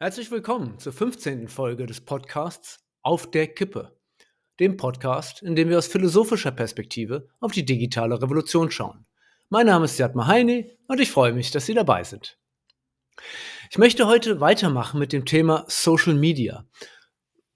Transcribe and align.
Herzlich 0.00 0.30
willkommen 0.30 0.78
zur 0.78 0.92
15. 0.92 1.48
Folge 1.48 1.84
des 1.84 2.00
Podcasts 2.00 2.78
Auf 3.02 3.32
der 3.32 3.48
Kippe, 3.48 3.98
dem 4.60 4.76
Podcast, 4.76 5.42
in 5.42 5.56
dem 5.56 5.70
wir 5.70 5.78
aus 5.78 5.88
philosophischer 5.88 6.52
Perspektive 6.52 7.30
auf 7.40 7.50
die 7.50 7.64
digitale 7.64 8.22
Revolution 8.22 8.70
schauen. 8.70 9.06
Mein 9.48 9.66
Name 9.66 9.86
ist 9.86 9.98
Jatma 9.98 10.28
Heine 10.28 10.70
und 10.86 11.00
ich 11.00 11.10
freue 11.10 11.32
mich, 11.32 11.50
dass 11.50 11.66
Sie 11.66 11.74
dabei 11.74 12.04
sind. 12.04 12.38
Ich 13.72 13.78
möchte 13.78 14.06
heute 14.06 14.38
weitermachen 14.38 15.00
mit 15.00 15.12
dem 15.12 15.24
Thema 15.24 15.64
Social 15.66 16.14
Media. 16.14 16.64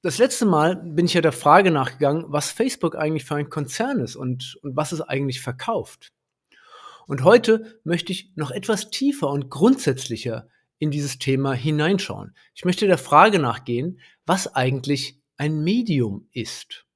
Das 0.02 0.18
letzte 0.18 0.45
Mal 0.45 0.74
bin 0.74 1.06
ich 1.06 1.14
ja 1.14 1.20
der 1.20 1.30
Frage 1.30 1.70
nachgegangen, 1.70 2.24
was 2.27 2.50
Facebook 2.50 2.96
eigentlich 2.96 3.24
für 3.24 3.36
ein 3.36 3.50
Konzern 3.50 4.00
ist 4.00 4.16
und, 4.16 4.59
und 4.62 4.74
was 4.74 4.90
es 4.90 5.00
eigentlich 5.00 5.40
verkauft. 5.40 6.12
Und 7.06 7.22
heute 7.22 7.80
möchte 7.84 8.11
ich 8.11 8.32
noch 8.34 8.50
etwas 8.50 8.90
tiefer 8.90 9.29
und 9.29 9.48
grundsätzlicher 9.48 10.48
in 10.83 10.91
dieses 10.91 11.21
Thema 11.21 11.53
hineinschauen. 11.53 12.35
Ich 12.57 12.64
möchte 12.64 12.89
der 12.89 12.99
Frage 12.99 13.39
nachgehen, 13.39 14.01
was 14.27 14.53
eigentlich 14.57 15.23
ein 15.36 15.63
Medium 15.63 16.27
ist 16.32 16.86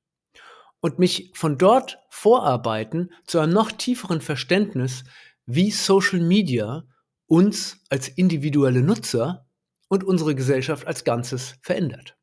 und 0.80 0.98
mich 0.98 1.30
von 1.34 1.56
dort 1.56 2.00
vorarbeiten 2.10 3.12
zu 3.28 3.38
einem 3.38 3.52
noch 3.52 3.70
tieferen 3.70 4.20
Verständnis, 4.20 5.04
wie 5.46 5.70
Social 5.70 6.18
Media 6.18 6.82
uns 7.26 7.84
als 7.88 8.08
individuelle 8.08 8.82
Nutzer 8.82 9.46
und 9.86 10.02
unsere 10.02 10.34
Gesellschaft 10.34 10.84
als 10.88 11.04
Ganzes 11.04 11.54
verändert. 11.62 12.16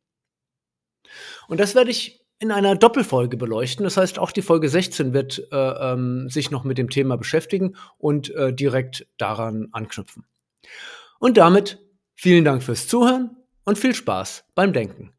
Und 1.47 1.61
das 1.61 1.75
werde 1.75 1.91
ich 1.91 2.25
in 2.39 2.51
einer 2.51 2.75
Doppelfolge 2.75 3.37
beleuchten. 3.37 3.85
Das 3.85 3.95
heißt, 3.95 4.19
auch 4.19 4.33
die 4.33 4.41
Folge 4.41 4.67
16 4.67 5.13
wird 5.13 5.47
äh, 5.49 5.55
ähm, 5.55 6.27
sich 6.27 6.51
noch 6.51 6.65
mit 6.65 6.77
dem 6.77 6.89
Thema 6.89 7.15
beschäftigen 7.15 7.77
und 7.97 8.31
äh, 8.31 8.53
direkt 8.53 9.07
daran 9.17 9.69
anknüpfen. 9.71 10.25
Und 11.23 11.37
damit 11.37 11.79
vielen 12.15 12.43
Dank 12.43 12.61
fürs 12.63 12.89
Zuhören 12.89 13.37
und 13.63 13.77
viel 13.77 13.95
Spaß 13.95 14.43
beim 14.55 14.73
Denken. 14.73 15.13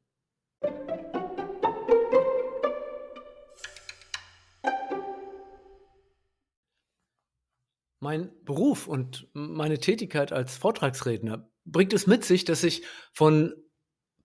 Mein 8.01 8.31
Beruf 8.45 8.87
und 8.87 9.31
meine 9.33 9.79
Tätigkeit 9.79 10.31
als 10.31 10.59
Vortragsredner 10.59 11.51
bringt 11.65 11.95
es 11.95 12.07
mit 12.07 12.23
sich, 12.23 12.45
dass 12.45 12.65
ich 12.65 12.85
von 13.15 13.55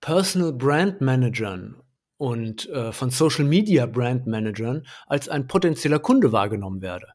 Personal 0.02 0.52
Brand 0.52 0.99
Managern 0.99 1.81
und 2.17 2.67
äh, 2.67 2.91
von 2.91 3.09
Social 3.09 3.45
Media 3.45 3.86
Brand 3.86 4.27
Managern 4.27 4.86
als 5.08 5.30
ein 5.30 5.47
potenzieller 5.47 5.99
Kunde 5.99 6.33
wahrgenommen 6.33 6.81
werde. 6.81 7.08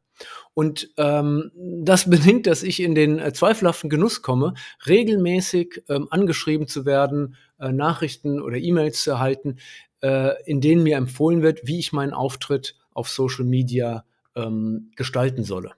Und 0.55 0.91
ähm, 0.97 1.51
das 1.57 2.09
bedingt, 2.11 2.47
dass 2.47 2.63
ich 2.63 2.81
in 2.81 2.95
den 2.95 3.19
äh, 3.19 3.33
zweifelhaften 3.33 3.91
Genuss 3.91 4.23
komme, 4.23 4.55
regelmäßig 4.87 5.83
ähm, 5.89 6.09
angeschrieben 6.11 6.69
zu 6.69 6.87
werden, 6.87 7.37
äh, 7.59 7.73
Nachrichten 7.73 8.41
oder 8.41 8.57
E-Mails 8.57 9.03
zu 9.03 9.13
erhalten, 9.13 9.57
äh, 10.03 10.43
in 10.45 10.61
denen 10.61 10.83
mir 10.83 10.97
empfohlen 10.97 11.43
wird, 11.43 11.67
wie 11.67 11.79
ich 11.79 11.93
meinen 11.93 12.13
Auftritt 12.13 12.77
auf 12.93 13.09
Social 13.09 13.45
Media 13.45 14.05
ähm, 14.37 14.91
gestalten 14.97 15.45
solle. 15.45 15.73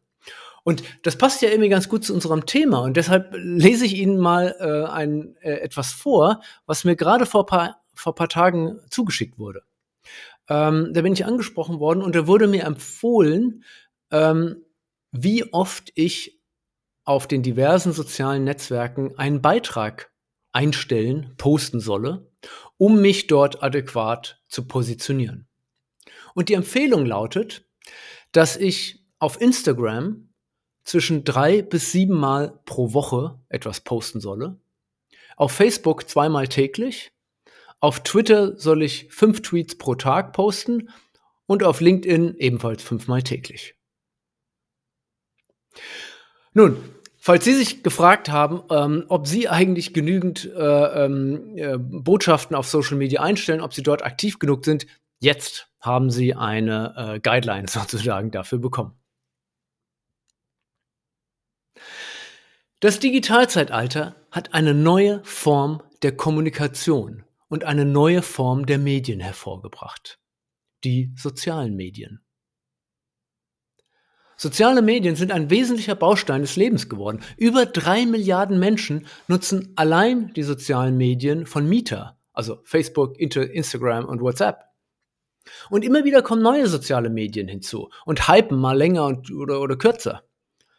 Und 0.64 0.82
das 1.02 1.16
passt 1.16 1.42
ja 1.42 1.48
irgendwie 1.48 1.68
ganz 1.68 1.88
gut 1.88 2.04
zu 2.04 2.12
unserem 2.12 2.44
Thema. 2.44 2.80
Und 2.80 2.96
deshalb 2.96 3.32
lese 3.36 3.84
ich 3.84 3.94
Ihnen 3.94 4.18
mal 4.18 4.56
äh, 4.58 4.90
ein, 4.90 5.36
äh, 5.40 5.60
etwas 5.60 5.92
vor, 5.92 6.40
was 6.66 6.82
mir 6.82 6.96
gerade 6.96 7.24
vor 7.24 7.46
paar, 7.46 7.82
vor 7.94 8.16
paar 8.16 8.28
Tagen 8.28 8.80
zugeschickt 8.90 9.38
wurde. 9.38 9.62
Ähm, 10.48 10.90
da 10.92 11.02
bin 11.02 11.12
ich 11.12 11.24
angesprochen 11.24 11.78
worden 11.78 12.02
und 12.02 12.16
da 12.16 12.26
wurde 12.26 12.48
mir 12.48 12.64
empfohlen, 12.64 13.62
ähm, 14.10 14.64
wie 15.12 15.52
oft 15.52 15.92
ich 15.94 16.40
auf 17.04 17.26
den 17.26 17.42
diversen 17.42 17.92
sozialen 17.92 18.44
Netzwerken 18.44 19.16
einen 19.16 19.40
Beitrag 19.40 20.12
einstellen, 20.52 21.34
posten 21.36 21.80
solle, 21.80 22.30
um 22.78 23.00
mich 23.00 23.26
dort 23.26 23.62
adäquat 23.62 24.40
zu 24.48 24.66
positionieren. 24.66 25.46
Und 26.34 26.48
die 26.48 26.54
Empfehlung 26.54 27.06
lautet, 27.06 27.66
dass 28.32 28.56
ich 28.56 29.04
auf 29.18 29.40
Instagram 29.40 30.28
zwischen 30.84 31.24
drei 31.24 31.62
bis 31.62 31.92
sieben 31.92 32.14
Mal 32.16 32.60
pro 32.64 32.92
Woche 32.92 33.40
etwas 33.48 33.80
posten 33.80 34.20
solle, 34.20 34.58
auf 35.36 35.52
Facebook 35.52 36.08
zweimal 36.08 36.48
täglich, 36.48 37.12
auf 37.80 38.02
Twitter 38.02 38.58
soll 38.58 38.82
ich 38.82 39.12
fünf 39.12 39.42
Tweets 39.42 39.76
pro 39.76 39.94
Tag 39.94 40.32
posten 40.32 40.88
und 41.46 41.62
auf 41.62 41.80
LinkedIn 41.80 42.36
ebenfalls 42.38 42.82
fünfmal 42.82 43.22
täglich. 43.22 43.75
Nun, 46.52 46.76
falls 47.18 47.44
Sie 47.44 47.54
sich 47.54 47.82
gefragt 47.82 48.30
haben, 48.30 48.62
ähm, 48.70 49.04
ob 49.08 49.26
Sie 49.26 49.48
eigentlich 49.48 49.92
genügend 49.92 50.50
äh, 50.56 51.04
ähm, 51.04 51.56
äh, 51.56 51.76
Botschaften 51.78 52.56
auf 52.56 52.68
Social 52.68 52.96
Media 52.96 53.20
einstellen, 53.20 53.60
ob 53.60 53.74
Sie 53.74 53.82
dort 53.82 54.04
aktiv 54.04 54.38
genug 54.38 54.64
sind, 54.64 54.86
jetzt 55.18 55.68
haben 55.80 56.10
Sie 56.10 56.34
eine 56.34 56.94
äh, 56.96 57.20
Guideline 57.20 57.68
sozusagen 57.68 58.30
dafür 58.30 58.58
bekommen. 58.58 58.98
Das 62.80 63.00
Digitalzeitalter 63.00 64.16
hat 64.30 64.52
eine 64.52 64.74
neue 64.74 65.24
Form 65.24 65.82
der 66.02 66.16
Kommunikation 66.16 67.24
und 67.48 67.64
eine 67.64 67.84
neue 67.84 68.22
Form 68.22 68.66
der 68.66 68.78
Medien 68.78 69.20
hervorgebracht. 69.20 70.18
Die 70.84 71.12
sozialen 71.16 71.74
Medien. 71.74 72.25
Soziale 74.38 74.82
Medien 74.82 75.16
sind 75.16 75.32
ein 75.32 75.48
wesentlicher 75.48 75.94
Baustein 75.94 76.42
des 76.42 76.56
Lebens 76.56 76.90
geworden. 76.90 77.22
Über 77.38 77.64
drei 77.64 78.04
Milliarden 78.04 78.58
Menschen 78.58 79.06
nutzen 79.28 79.72
allein 79.76 80.32
die 80.34 80.42
sozialen 80.42 80.98
Medien 80.98 81.46
von 81.46 81.66
Mieter, 81.66 82.18
also 82.34 82.60
Facebook, 82.64 83.18
Instagram 83.18 84.04
und 84.04 84.20
WhatsApp. 84.20 84.64
Und 85.70 85.84
immer 85.84 86.04
wieder 86.04 86.20
kommen 86.20 86.42
neue 86.42 86.66
soziale 86.66 87.08
Medien 87.08 87.48
hinzu 87.48 87.88
und 88.04 88.28
hypen 88.28 88.58
mal 88.58 88.76
länger 88.76 89.06
und, 89.06 89.30
oder, 89.30 89.60
oder 89.60 89.76
kürzer. 89.76 90.24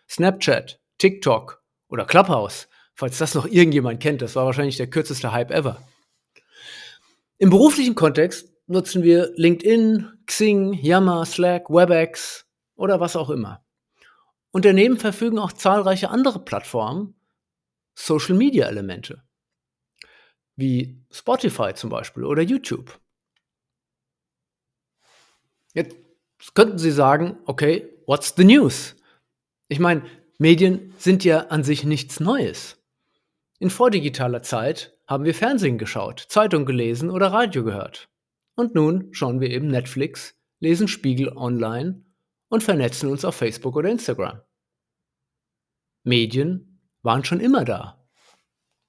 Snapchat, 0.08 0.80
TikTok 1.00 1.64
oder 1.90 2.06
Clubhouse, 2.06 2.68
falls 2.94 3.18
das 3.18 3.34
noch 3.34 3.48
irgendjemand 3.48 4.02
kennt, 4.02 4.22
das 4.22 4.36
war 4.36 4.46
wahrscheinlich 4.46 4.78
der 4.78 4.88
kürzeste 4.88 5.32
Hype 5.32 5.52
ever. 5.52 5.82
Im 7.40 7.50
beruflichen 7.50 7.96
Kontext 7.96 8.52
nutzen 8.68 9.04
wir 9.04 9.32
LinkedIn, 9.36 10.08
Xing, 10.26 10.74
Yammer, 10.74 11.26
Slack, 11.26 11.70
WebEx, 11.70 12.47
oder 12.78 13.00
was 13.00 13.16
auch 13.16 13.30
immer. 13.30 13.66
Und 14.52 14.64
daneben 14.64 14.98
verfügen 14.98 15.40
auch 15.40 15.52
zahlreiche 15.52 16.10
andere 16.10 16.40
Plattformen 16.40 17.16
Social-Media-Elemente, 17.96 19.24
wie 20.56 21.04
Spotify 21.12 21.74
zum 21.74 21.90
Beispiel 21.90 22.24
oder 22.24 22.42
YouTube. 22.42 23.00
Jetzt 25.74 25.96
könnten 26.54 26.78
Sie 26.78 26.92
sagen, 26.92 27.38
okay, 27.46 27.90
what's 28.06 28.34
the 28.38 28.46
news? 28.46 28.96
Ich 29.68 29.80
meine, 29.80 30.04
Medien 30.38 30.94
sind 30.98 31.24
ja 31.24 31.48
an 31.48 31.64
sich 31.64 31.84
nichts 31.84 32.20
Neues. 32.20 32.82
In 33.60 33.70
vordigitaler 33.70 34.44
Zeit 34.44 34.98
haben 35.08 35.24
wir 35.24 35.34
Fernsehen 35.34 35.78
geschaut, 35.78 36.20
Zeitung 36.20 36.66
gelesen 36.66 37.10
oder 37.10 37.28
Radio 37.28 37.64
gehört. 37.64 38.10
Und 38.56 38.76
nun 38.76 39.10
schauen 39.12 39.40
wir 39.40 39.50
eben 39.50 39.68
Netflix, 39.68 40.36
lesen 40.60 40.88
Spiegel 40.88 41.30
online 41.36 42.04
und 42.50 42.64
vernetzen 42.64 43.10
uns 43.10 43.26
auf 43.26 43.36
Facebook 43.36 43.76
oder 43.76 43.90
Instagram. 43.90 44.42
Medien 46.04 46.82
waren 47.02 47.26
schon 47.26 47.40
immer 47.40 47.66
da. 47.66 48.08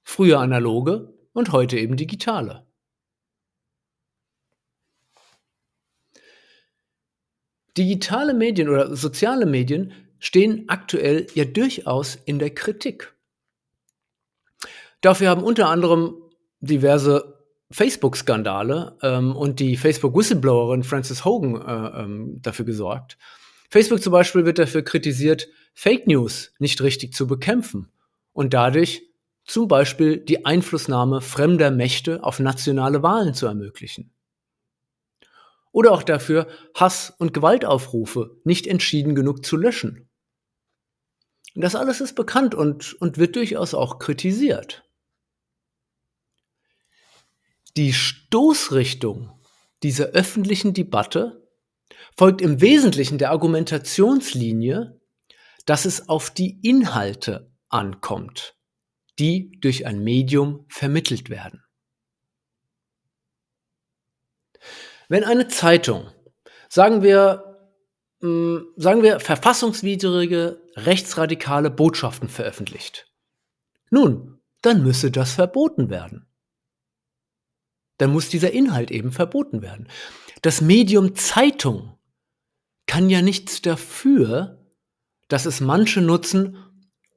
Früher 0.03 0.39
analoge 0.39 1.13
und 1.33 1.51
heute 1.51 1.77
eben 1.77 1.97
digitale. 1.97 2.65
Digitale 7.77 8.33
Medien 8.33 8.69
oder 8.69 8.95
soziale 8.95 9.45
Medien 9.45 9.93
stehen 10.19 10.67
aktuell 10.67 11.27
ja 11.33 11.45
durchaus 11.45 12.15
in 12.15 12.39
der 12.39 12.53
Kritik. 12.53 13.13
Dafür 15.01 15.29
haben 15.29 15.43
unter 15.43 15.69
anderem 15.69 16.15
diverse 16.59 17.45
Facebook-Skandale 17.71 18.97
ähm, 19.01 19.35
und 19.35 19.59
die 19.59 19.77
Facebook-Whistleblowerin 19.77 20.83
Frances 20.83 21.23
Hogan 21.23 21.61
äh, 21.61 22.01
ähm, 22.01 22.41
dafür 22.41 22.65
gesorgt, 22.65 23.17
Facebook 23.69 24.01
zum 24.01 24.11
Beispiel 24.11 24.45
wird 24.45 24.59
dafür 24.59 24.83
kritisiert, 24.83 25.47
Fake 25.73 26.07
News 26.07 26.53
nicht 26.59 26.81
richtig 26.81 27.13
zu 27.13 27.27
bekämpfen 27.27 27.91
und 28.33 28.53
dadurch 28.53 29.03
zum 29.45 29.67
Beispiel 29.67 30.17
die 30.17 30.45
Einflussnahme 30.45 31.21
fremder 31.21 31.71
Mächte 31.71 32.23
auf 32.23 32.39
nationale 32.39 33.01
Wahlen 33.03 33.33
zu 33.33 33.47
ermöglichen. 33.47 34.13
Oder 35.71 35.91
auch 35.91 36.03
dafür, 36.03 36.47
Hass- 36.75 37.13
und 37.17 37.33
Gewaltaufrufe 37.33 38.37
nicht 38.43 38.67
entschieden 38.67 39.15
genug 39.15 39.45
zu 39.45 39.55
löschen. 39.55 40.09
Das 41.55 41.75
alles 41.75 42.01
ist 42.01 42.15
bekannt 42.15 42.55
und, 42.55 42.93
und 43.01 43.17
wird 43.17 43.35
durchaus 43.35 43.73
auch 43.73 43.99
kritisiert. 43.99 44.83
Die 47.77 47.93
Stoßrichtung 47.93 49.31
dieser 49.83 50.07
öffentlichen 50.07 50.73
Debatte 50.73 51.38
folgt 52.17 52.41
im 52.41 52.61
Wesentlichen 52.61 53.17
der 53.17 53.31
Argumentationslinie, 53.31 54.99
dass 55.65 55.85
es 55.85 56.09
auf 56.09 56.29
die 56.29 56.59
Inhalte 56.61 57.51
ankommt, 57.69 58.55
die 59.19 59.51
durch 59.59 59.85
ein 59.85 60.03
Medium 60.03 60.65
vermittelt 60.69 61.29
werden. 61.29 61.63
Wenn 65.07 65.23
eine 65.23 65.47
Zeitung, 65.47 66.11
sagen 66.69 67.03
wir, 67.03 67.73
mh, 68.21 68.61
sagen 68.77 69.03
wir 69.03 69.19
verfassungswidrige, 69.19 70.61
rechtsradikale 70.75 71.69
Botschaften 71.71 72.29
veröffentlicht, 72.29 73.11
nun, 73.89 74.41
dann 74.61 74.83
müsse 74.83 75.09
das 75.09 75.33
verboten 75.33 75.89
werden. 75.89 76.27
Dann 77.97 78.11
muss 78.11 78.29
dieser 78.29 78.51
Inhalt 78.51 78.91
eben 78.91 79.11
verboten 79.11 79.61
werden. 79.61 79.89
Das 80.41 80.61
Medium 80.61 81.15
Zeitung 81.15 81.97
kann 82.85 83.09
ja 83.09 83.21
nichts 83.21 83.61
dafür, 83.61 84.65
dass 85.27 85.45
es 85.45 85.59
manche 85.59 86.01
nutzen, 86.01 86.57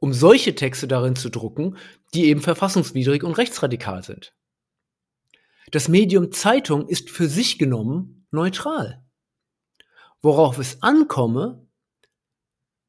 um 0.01 0.13
solche 0.13 0.57
Texte 0.57 0.89
darin 0.89 1.15
zu 1.15 1.31
drucken, 1.31 1.77
die 2.15 2.25
eben 2.27 2.41
verfassungswidrig 2.41 3.23
und 3.23 3.39
rechtsradikal 3.39 4.03
sind. 4.03 4.35
Das 5.71 5.89
Medium 5.89 6.33
Zeitung 6.33 6.89
ist 6.89 7.11
für 7.11 7.29
sich 7.29 7.59
genommen 7.59 8.27
neutral. 8.33 9.05
Worauf 10.21 10.59
es 10.59 10.83
ankomme, 10.83 11.67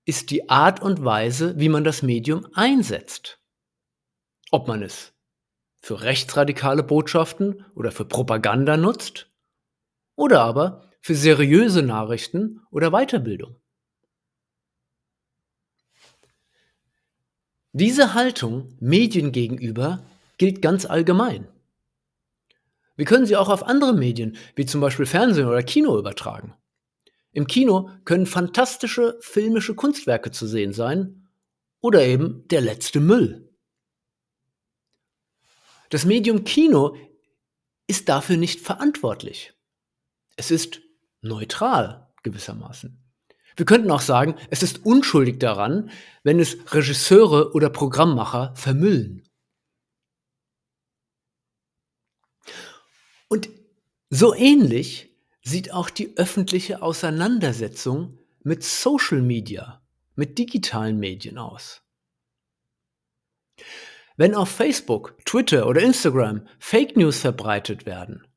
ist 0.05 0.31
die 0.31 0.49
Art 0.49 0.81
und 0.81 1.05
Weise, 1.05 1.57
wie 1.59 1.69
man 1.69 1.83
das 1.83 2.01
Medium 2.01 2.47
einsetzt. 2.53 3.39
Ob 4.51 4.67
man 4.67 4.81
es 4.81 5.13
für 5.79 6.01
rechtsradikale 6.01 6.83
Botschaften 6.83 7.65
oder 7.75 7.91
für 7.91 8.05
Propaganda 8.05 8.77
nutzt 8.77 9.32
oder 10.15 10.41
aber 10.41 10.89
für 11.01 11.15
seriöse 11.15 11.81
Nachrichten 11.81 12.61
oder 12.71 12.91
Weiterbildung. 12.91 13.55
Diese 17.73 18.13
Haltung 18.13 18.75
Medien 18.79 19.31
gegenüber 19.31 20.05
gilt 20.37 20.61
ganz 20.61 20.85
allgemein. 20.85 21.47
Wir 22.95 23.05
können 23.05 23.25
sie 23.25 23.35
auch 23.35 23.49
auf 23.49 23.63
andere 23.63 23.93
Medien, 23.93 24.37
wie 24.55 24.65
zum 24.65 24.79
Beispiel 24.79 25.07
Fernsehen 25.07 25.47
oder 25.47 25.63
Kino, 25.63 25.97
übertragen. 25.97 26.53
Im 27.31 27.47
Kino 27.47 27.89
können 28.05 28.27
fantastische 28.27 29.17
filmische 29.21 29.73
Kunstwerke 29.73 30.29
zu 30.29 30.45
sehen 30.45 30.71
sein 30.71 31.27
oder 31.81 32.05
eben 32.05 32.47
der 32.49 32.61
letzte 32.61 32.99
Müll. 32.99 33.49
Das 35.89 36.05
Medium 36.05 36.43
Kino 36.43 36.95
ist 37.87 38.07
dafür 38.07 38.37
nicht 38.37 38.61
verantwortlich. 38.61 39.53
Es 40.35 40.51
ist 40.51 40.81
neutral 41.21 42.11
gewissermaßen. 42.23 42.99
Wir 43.55 43.65
könnten 43.65 43.91
auch 43.91 44.01
sagen, 44.01 44.35
es 44.49 44.63
ist 44.63 44.85
unschuldig 44.85 45.39
daran, 45.39 45.91
wenn 46.23 46.39
es 46.39 46.57
Regisseure 46.73 47.53
oder 47.53 47.69
Programmmacher 47.69 48.53
vermüllen. 48.55 49.27
Und 53.27 53.49
so 54.09 54.33
ähnlich 54.33 55.15
sieht 55.43 55.71
auch 55.73 55.89
die 55.89 56.17
öffentliche 56.17 56.81
Auseinandersetzung 56.81 58.19
mit 58.43 58.63
Social 58.63 59.21
Media, 59.21 59.81
mit 60.15 60.37
digitalen 60.37 60.99
Medien 60.99 61.37
aus. 61.37 61.81
Wenn 64.15 64.35
auf 64.35 64.49
Facebook, 64.49 65.17
Twitter 65.25 65.67
oder 65.67 65.81
Instagram 65.81 66.47
Fake 66.59 66.95
News 66.95 67.19
verbreitet 67.19 67.85
werden, 67.85 68.27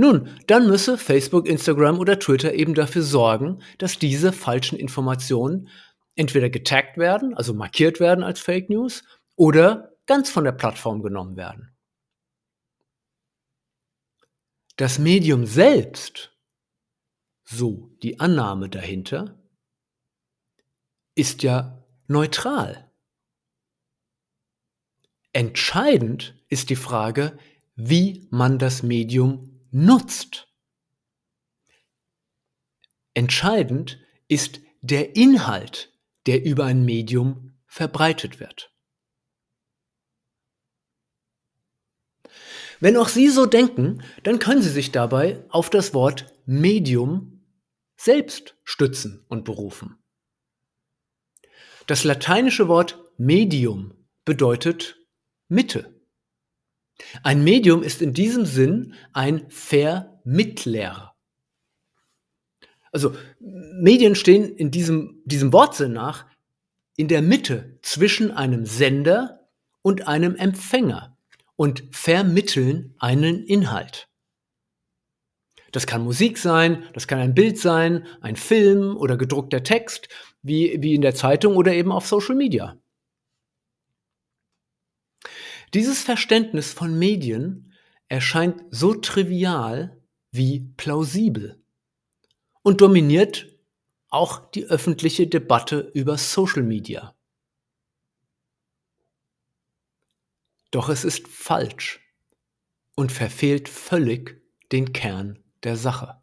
nun, 0.00 0.28
dann 0.46 0.68
müsse 0.68 0.96
Facebook, 0.96 1.48
Instagram 1.48 1.98
oder 1.98 2.20
Twitter 2.20 2.54
eben 2.54 2.72
dafür 2.72 3.02
sorgen, 3.02 3.60
dass 3.78 3.98
diese 3.98 4.32
falschen 4.32 4.78
Informationen 4.78 5.68
entweder 6.14 6.48
getaggt 6.50 6.98
werden, 6.98 7.34
also 7.34 7.52
markiert 7.52 7.98
werden 7.98 8.22
als 8.22 8.38
Fake 8.38 8.70
News, 8.70 9.02
oder 9.34 9.96
ganz 10.06 10.30
von 10.30 10.44
der 10.44 10.52
Plattform 10.52 11.02
genommen 11.02 11.36
werden. 11.36 11.76
Das 14.76 15.00
Medium 15.00 15.46
selbst, 15.46 16.32
so 17.44 17.90
die 18.04 18.20
Annahme 18.20 18.68
dahinter, 18.68 19.36
ist 21.16 21.42
ja 21.42 21.84
neutral. 22.06 22.88
Entscheidend 25.32 26.40
ist 26.48 26.70
die 26.70 26.76
Frage, 26.76 27.36
wie 27.74 28.28
man 28.30 28.60
das 28.60 28.84
Medium 28.84 29.47
nutzt. 29.70 30.48
Entscheidend 33.14 33.98
ist 34.28 34.60
der 34.80 35.16
Inhalt, 35.16 35.92
der 36.26 36.44
über 36.44 36.64
ein 36.64 36.84
Medium 36.84 37.58
verbreitet 37.66 38.40
wird. 38.40 38.72
Wenn 42.80 42.96
auch 42.96 43.08
Sie 43.08 43.28
so 43.28 43.46
denken, 43.46 44.02
dann 44.22 44.38
können 44.38 44.62
Sie 44.62 44.70
sich 44.70 44.92
dabei 44.92 45.44
auf 45.48 45.68
das 45.68 45.94
Wort 45.94 46.32
Medium 46.46 47.44
selbst 47.96 48.56
stützen 48.62 49.24
und 49.28 49.44
berufen. 49.44 49.98
Das 51.88 52.04
lateinische 52.04 52.68
Wort 52.68 53.02
Medium 53.16 53.94
bedeutet 54.24 54.96
Mitte. 55.48 55.97
Ein 57.22 57.44
Medium 57.44 57.82
ist 57.82 58.02
in 58.02 58.12
diesem 58.12 58.44
Sinn 58.44 58.94
ein 59.12 59.46
Vermittler. 59.50 61.14
Also 62.90 63.14
Medien 63.40 64.14
stehen 64.14 64.56
in 64.56 64.70
diesem, 64.70 65.20
diesem 65.24 65.52
Wortsinn 65.52 65.92
nach 65.92 66.26
in 66.96 67.08
der 67.08 67.22
Mitte 67.22 67.78
zwischen 67.82 68.32
einem 68.32 68.66
Sender 68.66 69.48
und 69.82 70.08
einem 70.08 70.34
Empfänger 70.34 71.16
und 71.54 71.84
vermitteln 71.92 72.94
einen 72.98 73.44
Inhalt. 73.44 74.08
Das 75.70 75.86
kann 75.86 76.02
Musik 76.02 76.38
sein, 76.38 76.84
das 76.94 77.06
kann 77.06 77.18
ein 77.18 77.34
Bild 77.34 77.58
sein, 77.58 78.06
ein 78.20 78.36
Film 78.36 78.96
oder 78.96 79.16
gedruckter 79.16 79.62
Text, 79.62 80.08
wie, 80.42 80.78
wie 80.80 80.94
in 80.94 81.02
der 81.02 81.14
Zeitung 81.14 81.56
oder 81.56 81.72
eben 81.72 81.92
auf 81.92 82.06
Social 82.06 82.34
Media. 82.34 82.76
Dieses 85.74 86.02
Verständnis 86.02 86.72
von 86.72 86.98
Medien 86.98 87.72
erscheint 88.08 88.64
so 88.70 88.94
trivial 88.94 90.00
wie 90.30 90.60
plausibel 90.76 91.62
und 92.62 92.80
dominiert 92.80 93.46
auch 94.08 94.50
die 94.50 94.64
öffentliche 94.64 95.26
Debatte 95.26 95.90
über 95.94 96.16
Social 96.16 96.62
Media. 96.62 97.14
Doch 100.70 100.88
es 100.88 101.04
ist 101.04 101.28
falsch 101.28 102.00
und 102.94 103.12
verfehlt 103.12 103.68
völlig 103.68 104.42
den 104.72 104.92
Kern 104.92 105.42
der 105.62 105.76
Sache. 105.76 106.20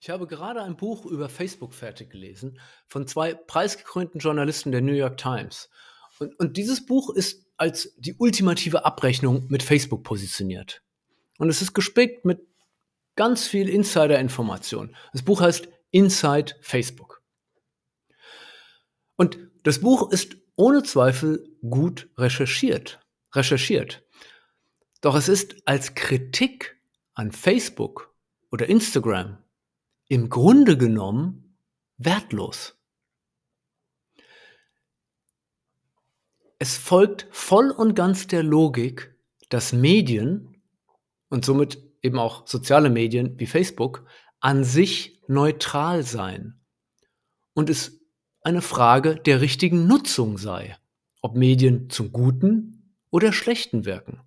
Ich 0.00 0.10
habe 0.10 0.26
gerade 0.26 0.62
ein 0.62 0.76
Buch 0.76 1.06
über 1.06 1.28
Facebook 1.28 1.74
fertig 1.74 2.10
gelesen 2.10 2.58
von 2.88 3.06
zwei 3.06 3.34
preisgekrönten 3.34 4.20
Journalisten 4.20 4.72
der 4.72 4.80
New 4.80 4.94
York 4.94 5.16
Times 5.16 5.70
und, 6.18 6.38
und 6.38 6.56
dieses 6.56 6.86
Buch 6.86 7.10
ist 7.10 7.46
als 7.56 7.94
die 7.96 8.14
ultimative 8.14 8.84
Abrechnung 8.84 9.46
mit 9.48 9.62
Facebook 9.62 10.02
positioniert. 10.04 10.82
Und 11.38 11.48
es 11.48 11.62
ist 11.62 11.74
gespickt 11.74 12.24
mit 12.24 12.40
ganz 13.16 13.46
viel 13.46 13.68
Insider-Information. 13.68 14.96
Das 15.12 15.22
Buch 15.22 15.40
heißt 15.40 15.68
Inside 15.90 16.54
Facebook. 16.60 17.22
Und 19.16 19.38
das 19.62 19.80
Buch 19.80 20.10
ist 20.10 20.36
ohne 20.56 20.82
Zweifel 20.82 21.56
gut 21.68 22.10
recherchiert. 22.16 23.00
Recherchiert. 23.34 24.04
Doch 25.00 25.14
es 25.14 25.28
ist 25.28 25.56
als 25.66 25.94
Kritik 25.94 26.80
an 27.14 27.32
Facebook 27.32 28.14
oder 28.50 28.68
Instagram 28.68 29.38
im 30.08 30.28
Grunde 30.28 30.76
genommen 30.76 31.56
wertlos. 31.96 32.81
Es 36.62 36.78
folgt 36.78 37.26
voll 37.32 37.72
und 37.72 37.96
ganz 37.96 38.28
der 38.28 38.44
Logik, 38.44 39.16
dass 39.48 39.72
Medien 39.72 40.62
und 41.28 41.44
somit 41.44 41.82
eben 42.02 42.20
auch 42.20 42.46
soziale 42.46 42.88
Medien 42.88 43.36
wie 43.40 43.46
Facebook 43.46 44.06
an 44.38 44.62
sich 44.62 45.20
neutral 45.26 46.04
seien 46.04 46.60
und 47.54 47.68
es 47.68 48.06
eine 48.42 48.62
Frage 48.62 49.16
der 49.16 49.40
richtigen 49.40 49.88
Nutzung 49.88 50.38
sei, 50.38 50.76
ob 51.20 51.34
Medien 51.34 51.90
zum 51.90 52.12
Guten 52.12 52.94
oder 53.10 53.32
Schlechten 53.32 53.84
wirken. 53.84 54.20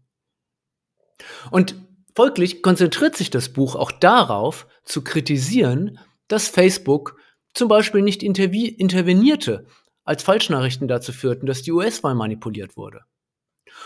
Und 1.51 1.75
folglich 2.17 2.61
konzentriert 2.61 3.15
sich 3.15 3.29
das 3.29 3.53
Buch 3.53 3.75
auch 3.75 3.93
darauf, 3.93 4.67
zu 4.83 5.05
kritisieren, 5.05 5.99
dass 6.27 6.49
Facebook 6.49 7.17
zum 7.53 7.69
Beispiel 7.69 8.01
nicht 8.01 8.23
intervenierte, 8.23 9.67
als 10.05 10.23
Falschnachrichten 10.23 10.87
dazu 10.87 11.11
führten, 11.11 11.45
dass 11.45 11.63
die 11.63 11.71
US-Wahl 11.71 12.15
manipuliert 12.15 12.77
wurde. 12.77 13.01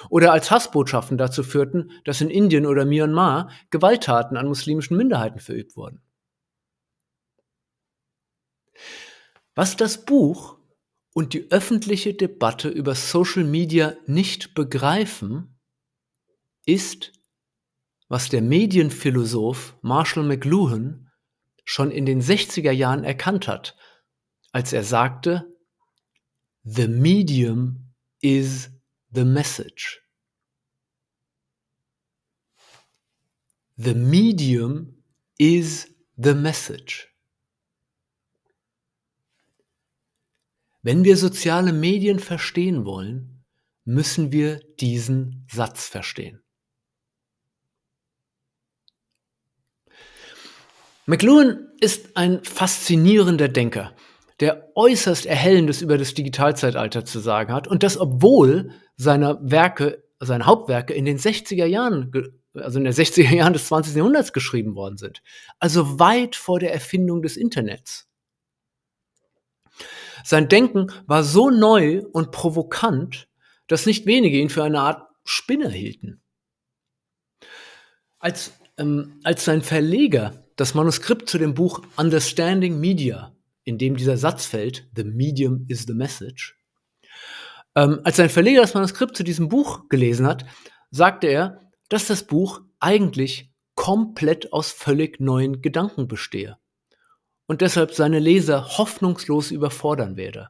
Oder 0.09 0.31
als 0.33 0.51
Hassbotschaften 0.51 1.17
dazu 1.17 1.43
führten, 1.43 1.91
dass 2.05 2.21
in 2.21 2.29
Indien 2.29 2.65
oder 2.65 2.85
Myanmar 2.85 3.49
Gewalttaten 3.71 4.37
an 4.37 4.47
muslimischen 4.47 4.97
Minderheiten 4.97 5.39
verübt 5.39 5.75
wurden. 5.75 6.01
Was 9.55 9.75
das 9.75 10.05
Buch 10.05 10.57
und 11.13 11.33
die 11.33 11.51
öffentliche 11.51 12.13
Debatte 12.13 12.69
über 12.69 12.95
Social 12.95 13.43
Media 13.43 13.95
nicht 14.05 14.53
begreifen, 14.53 15.59
ist, 16.65 17.13
was 18.07 18.29
der 18.29 18.41
Medienphilosoph 18.41 19.75
Marshall 19.81 20.23
McLuhan 20.23 21.11
schon 21.65 21.91
in 21.91 22.05
den 22.05 22.21
60er 22.21 22.71
Jahren 22.71 23.03
erkannt 23.03 23.47
hat, 23.47 23.75
als 24.51 24.73
er 24.73 24.83
sagte, 24.83 25.58
The 26.71 26.87
medium 26.87 27.89
is 28.21 28.69
the 29.11 29.25
message. 29.25 30.01
The 33.75 33.95
medium 33.95 35.01
is 35.39 35.87
the 36.15 36.35
message. 36.35 37.07
Wenn 40.83 41.03
wir 41.03 41.17
soziale 41.17 41.73
Medien 41.73 42.19
verstehen 42.19 42.85
wollen, 42.85 43.43
müssen 43.83 44.31
wir 44.31 44.59
diesen 44.79 45.47
Satz 45.51 45.87
verstehen. 45.87 46.43
McLuhan 51.07 51.71
ist 51.81 52.15
ein 52.15 52.43
faszinierender 52.43 53.47
Denker, 53.47 53.95
der 54.39 54.71
äußerst 54.75 55.25
Erhellendes 55.25 55.81
über 55.81 55.97
das 55.97 56.13
Digitalzeitalter 56.13 57.03
zu 57.05 57.19
sagen 57.19 57.53
hat 57.53 57.67
und 57.67 57.83
das 57.83 57.97
obwohl 57.97 58.71
seiner 58.95 59.39
Werke, 59.41 60.03
seine 60.19 60.45
Hauptwerke 60.45 60.93
in 60.93 61.05
den 61.05 61.17
60er 61.17 61.65
Jahren, 61.65 62.11
also 62.53 62.79
in 62.79 62.85
den 62.85 62.93
60er 62.93 63.33
Jahren 63.33 63.53
des 63.53 63.67
20. 63.67 63.95
Jahrhunderts 63.95 64.33
geschrieben 64.33 64.75
worden 64.75 64.97
sind. 64.97 65.21
Also 65.59 65.99
weit 65.99 66.35
vor 66.35 66.59
der 66.59 66.73
Erfindung 66.73 67.21
des 67.21 67.37
Internets. 67.37 68.07
Sein 70.23 70.49
Denken 70.49 70.91
war 71.07 71.23
so 71.23 71.49
neu 71.49 72.03
und 72.11 72.31
provokant, 72.31 73.27
dass 73.67 73.85
nicht 73.85 74.05
wenige 74.05 74.37
ihn 74.37 74.49
für 74.49 74.63
eine 74.63 74.81
Art 74.81 75.07
Spinner 75.23 75.69
hielten. 75.69 76.21
Als, 78.19 78.53
ähm, 78.77 79.19
als 79.23 79.45
sein 79.45 79.61
Verleger 79.61 80.43
das 80.55 80.73
Manuskript 80.73 81.29
zu 81.29 81.37
dem 81.37 81.53
Buch 81.53 81.81
Understanding 81.95 82.79
Media, 82.79 83.33
in 83.63 83.77
dem 83.77 83.95
dieser 83.95 84.17
Satz 84.17 84.45
fällt, 84.45 84.87
The 84.95 85.03
Medium 85.03 85.65
is 85.67 85.83
the 85.83 85.93
Message, 85.93 86.59
ähm, 87.75 88.01
als 88.03 88.17
sein 88.17 88.29
Verleger 88.29 88.61
das 88.61 88.73
Manuskript 88.73 89.15
zu 89.15 89.23
diesem 89.23 89.49
Buch 89.49 89.87
gelesen 89.89 90.25
hat, 90.25 90.45
sagte 90.91 91.27
er, 91.27 91.71
dass 91.87 92.07
das 92.07 92.23
Buch 92.23 92.61
eigentlich 92.79 93.51
komplett 93.75 94.51
aus 94.51 94.71
völlig 94.71 95.19
neuen 95.19 95.61
Gedanken 95.61 96.07
bestehe 96.07 96.57
und 97.47 97.61
deshalb 97.61 97.93
seine 97.93 98.19
Leser 98.19 98.77
hoffnungslos 98.77 99.51
überfordern 99.51 100.17
werde. 100.17 100.49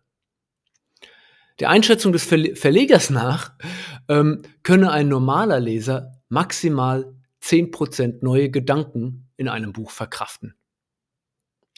Der 1.59 1.69
Einschätzung 1.69 2.13
des 2.13 2.23
Verlegers 2.23 3.09
nach 3.09 3.53
ähm, 4.07 4.41
könne 4.63 4.91
ein 4.91 5.09
normaler 5.09 5.59
Leser 5.59 6.13
maximal 6.29 7.13
10% 7.43 8.19
neue 8.21 8.49
Gedanken 8.49 9.29
in 9.35 9.49
einem 9.49 9.73
Buch 9.73 9.91
verkraften. 9.91 10.55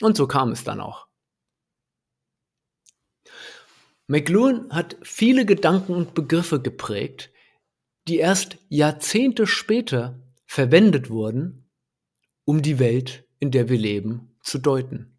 Und 0.01 0.15
so 0.15 0.27
kam 0.27 0.51
es 0.51 0.63
dann 0.63 0.79
auch. 0.79 1.07
McLuhan 4.07 4.69
hat 4.71 4.97
viele 5.03 5.45
Gedanken 5.45 5.93
und 5.93 6.13
Begriffe 6.13 6.61
geprägt, 6.61 7.31
die 8.07 8.17
erst 8.17 8.57
Jahrzehnte 8.69 9.47
später 9.47 10.19
verwendet 10.45 11.09
wurden, 11.09 11.69
um 12.45 12.61
die 12.61 12.79
Welt, 12.79 13.25
in 13.39 13.51
der 13.51 13.69
wir 13.69 13.77
leben, 13.77 14.35
zu 14.41 14.57
deuten. 14.57 15.17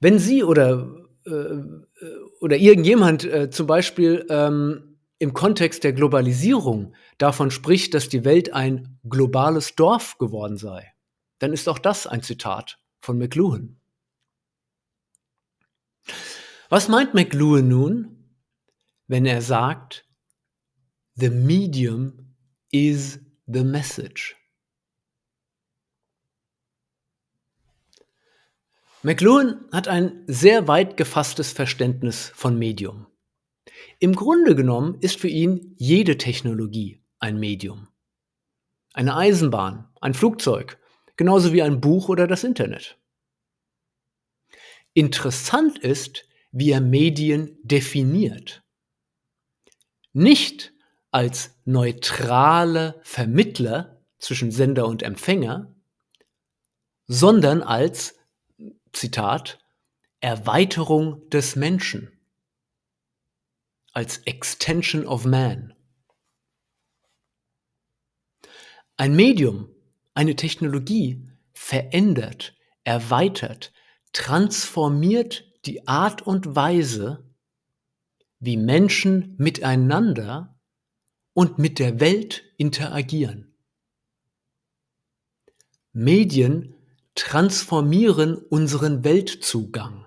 Wenn 0.00 0.18
Sie 0.18 0.44
oder, 0.44 1.08
äh, 1.24 1.56
oder 2.40 2.56
irgendjemand 2.56 3.24
äh, 3.24 3.50
zum 3.50 3.66
Beispiel 3.66 4.24
ähm, 4.28 4.98
im 5.18 5.32
Kontext 5.32 5.82
der 5.82 5.92
Globalisierung 5.92 6.94
davon 7.18 7.50
spricht, 7.50 7.94
dass 7.94 8.08
die 8.08 8.24
Welt 8.24 8.52
ein 8.52 9.00
globales 9.08 9.74
Dorf 9.74 10.18
geworden 10.18 10.56
sei, 10.56 10.92
dann 11.40 11.52
ist 11.52 11.68
auch 11.68 11.78
das 11.78 12.06
ein 12.06 12.22
Zitat 12.22 12.78
von 13.00 13.18
McLuhan. 13.18 13.77
Was 16.70 16.88
meint 16.88 17.14
McLuhan 17.14 17.66
nun, 17.66 18.24
wenn 19.06 19.24
er 19.24 19.40
sagt, 19.40 20.04
The 21.14 21.30
medium 21.30 22.36
is 22.70 23.18
the 23.46 23.64
message? 23.64 24.36
McLuhan 29.02 29.64
hat 29.72 29.88
ein 29.88 30.24
sehr 30.26 30.68
weit 30.68 30.98
gefasstes 30.98 31.52
Verständnis 31.52 32.30
von 32.34 32.58
Medium. 32.58 33.06
Im 33.98 34.14
Grunde 34.14 34.54
genommen 34.54 34.98
ist 35.00 35.18
für 35.18 35.28
ihn 35.28 35.74
jede 35.78 36.18
Technologie 36.18 37.02
ein 37.18 37.38
Medium. 37.38 37.88
Eine 38.92 39.16
Eisenbahn, 39.16 39.88
ein 40.02 40.12
Flugzeug, 40.12 40.78
genauso 41.16 41.54
wie 41.54 41.62
ein 41.62 41.80
Buch 41.80 42.10
oder 42.10 42.26
das 42.26 42.44
Internet. 42.44 42.98
Interessant 44.92 45.78
ist, 45.78 46.27
wie 46.50 46.70
er 46.70 46.80
Medien 46.80 47.58
definiert. 47.62 48.62
Nicht 50.12 50.72
als 51.10 51.54
neutrale 51.64 53.00
Vermittler 53.02 54.00
zwischen 54.18 54.50
Sender 54.50 54.86
und 54.86 55.02
Empfänger, 55.02 55.74
sondern 57.06 57.62
als 57.62 58.14
Zitat, 58.92 59.58
Erweiterung 60.20 61.28
des 61.30 61.54
Menschen 61.54 62.18
als 63.98 64.18
Extension 64.18 65.06
of 65.06 65.24
Man. 65.24 65.74
Ein 68.96 69.16
Medium, 69.16 69.74
eine 70.14 70.36
Technologie 70.36 71.28
verändert, 71.52 72.54
erweitert, 72.84 73.72
transformiert 74.12 75.47
die 75.68 75.86
Art 75.86 76.22
und 76.22 76.56
Weise, 76.56 77.22
wie 78.40 78.56
Menschen 78.56 79.34
miteinander 79.36 80.58
und 81.34 81.58
mit 81.58 81.78
der 81.78 82.00
Welt 82.00 82.42
interagieren. 82.56 83.54
Medien 85.92 86.74
transformieren 87.14 88.36
unseren 88.36 89.04
Weltzugang. 89.04 90.06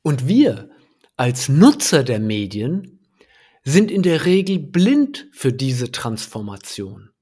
Und 0.00 0.26
wir 0.26 0.70
als 1.16 1.50
Nutzer 1.50 2.04
der 2.04 2.20
Medien 2.20 3.00
sind 3.64 3.90
in 3.90 4.02
der 4.02 4.24
Regel 4.24 4.60
blind 4.60 5.28
für 5.32 5.52
diese 5.52 5.92
Transformation. 5.92 7.13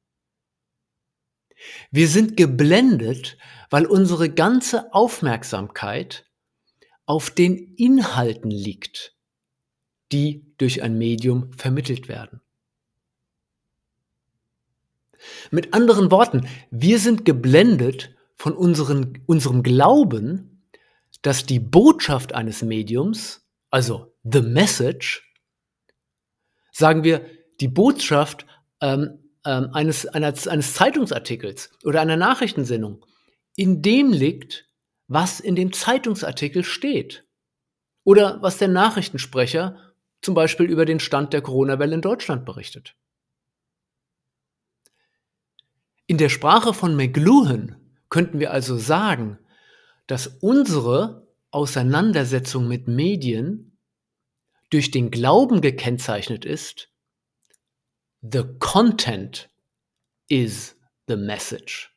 Wir 1.90 2.09
sind 2.09 2.37
geblendet, 2.37 3.37
weil 3.71 3.87
unsere 3.87 4.31
ganze 4.31 4.92
Aufmerksamkeit 4.92 6.26
auf 7.07 7.31
den 7.31 7.75
Inhalten 7.76 8.50
liegt, 8.50 9.14
die 10.12 10.54
durch 10.59 10.83
ein 10.83 10.99
Medium 10.99 11.52
vermittelt 11.54 12.09
werden. 12.09 12.40
Mit 15.50 15.73
anderen 15.75 16.11
Worten, 16.11 16.49
wir 16.71 16.99
sind 16.99 17.25
geblendet 17.25 18.14
von 18.37 18.54
unseren, 18.54 19.23
unserem 19.26 19.62
Glauben, 19.62 20.66
dass 21.23 21.47
die 21.47 21.61
Botschaft 21.61 22.35
eines 22.35 22.62
Mediums, 22.62 23.47
also 23.71 24.14
the 24.25 24.42
message, 24.42 25.33
sagen 26.73 27.04
wir, 27.04 27.25
die 27.61 27.69
Botschaft 27.69 28.47
ähm, 28.81 29.22
ähm, 29.44 29.70
eines, 29.72 30.06
eines, 30.06 30.49
eines 30.49 30.75
Zeitungsartikels 30.75 31.70
oder 31.84 32.00
einer 32.00 32.16
Nachrichtensendung, 32.16 33.04
in 33.56 33.82
dem 33.82 34.12
liegt, 34.12 34.68
was 35.08 35.40
in 35.40 35.56
dem 35.56 35.72
Zeitungsartikel 35.72 36.64
steht. 36.64 37.26
Oder 38.04 38.42
was 38.42 38.58
der 38.58 38.68
Nachrichtensprecher 38.68 39.76
zum 40.22 40.34
Beispiel 40.34 40.66
über 40.66 40.84
den 40.84 41.00
Stand 41.00 41.32
der 41.32 41.42
Corona-Welle 41.42 41.94
in 41.94 42.00
Deutschland 42.00 42.44
berichtet. 42.44 42.96
In 46.06 46.18
der 46.18 46.28
Sprache 46.28 46.75
von 46.75 46.96
McLuhan 46.96 47.76
könnten 48.08 48.38
wir 48.38 48.52
also 48.52 48.76
sagen, 48.76 49.38
dass 50.06 50.26
unsere 50.26 51.26
Auseinandersetzung 51.50 52.68
mit 52.68 52.88
Medien 52.88 53.78
durch 54.70 54.90
den 54.90 55.11
Glauben 55.11 55.61
gekennzeichnet 55.61 56.44
ist, 56.44 56.91
the 58.23 58.45
content 58.61 59.49
is 60.29 60.76
the 61.09 61.17
message. 61.17 61.91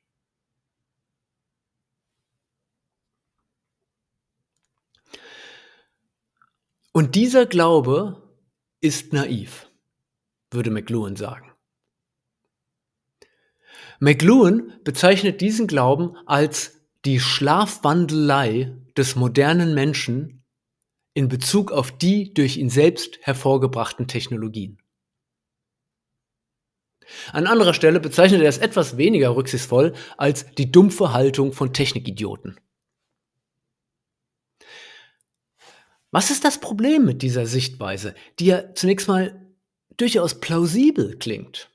Und 6.92 7.16
dieser 7.16 7.46
Glaube 7.46 8.24
ist 8.82 9.14
naiv, 9.14 9.70
würde 10.50 10.72
McLuhan 10.72 11.16
sagen. 11.16 11.52
McLuhan 14.00 14.80
bezeichnet 14.84 15.42
diesen 15.42 15.68
Glauben 15.68 16.18
als 16.26 16.82
die 17.06 17.20
Schlafwandelei 17.20 18.76
des 18.98 19.16
modernen 19.16 19.74
Menschen 19.74 20.44
in 21.14 21.28
Bezug 21.28 21.72
auf 21.72 21.92
die 21.92 22.34
durch 22.34 22.58
ihn 22.58 22.70
selbst 22.70 23.20
hervorgebrachten 23.22 24.08
Technologien. 24.08 24.82
An 27.32 27.48
anderer 27.48 27.74
Stelle 27.74 28.00
bezeichnet 28.00 28.42
er 28.42 28.50
es 28.50 28.58
etwas 28.58 28.98
weniger 28.98 29.36
rücksichtsvoll 29.36 29.94
als 30.18 30.46
die 30.58 30.72
dumpfe 30.72 31.14
Haltung 31.14 31.54
von 31.54 31.74
Technikidioten. 31.74 32.60
Was 36.12 36.32
ist 36.32 36.46
das 36.46 36.60
Problem 36.60 37.04
mit 37.06 37.22
dieser 37.22 37.46
Sichtweise, 37.46 38.16
die 38.40 38.46
ja 38.46 38.74
zunächst 38.74 39.08
mal 39.08 39.46
durchaus 39.98 40.40
plausibel 40.40 41.18
klingt? 41.18 41.70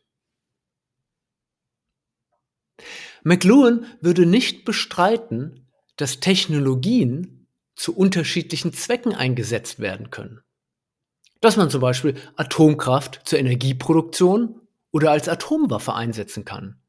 McLuhan 3.23 3.85
würde 4.01 4.25
nicht 4.25 4.65
bestreiten, 4.65 5.67
dass 5.97 6.21
Technologien 6.21 7.49
zu 7.75 7.95
unterschiedlichen 7.95 8.73
Zwecken 8.73 9.15
eingesetzt 9.15 9.79
werden 9.79 10.11
können. 10.11 10.41
Dass 11.41 11.57
man 11.57 11.71
zum 11.71 11.81
Beispiel 11.81 12.15
Atomkraft 12.37 13.23
zur 13.25 13.39
Energieproduktion 13.39 14.61
oder 14.93 15.11
als 15.11 15.29
Atomwaffe 15.29 15.95
einsetzen 15.95 16.45
kann. 16.45 16.81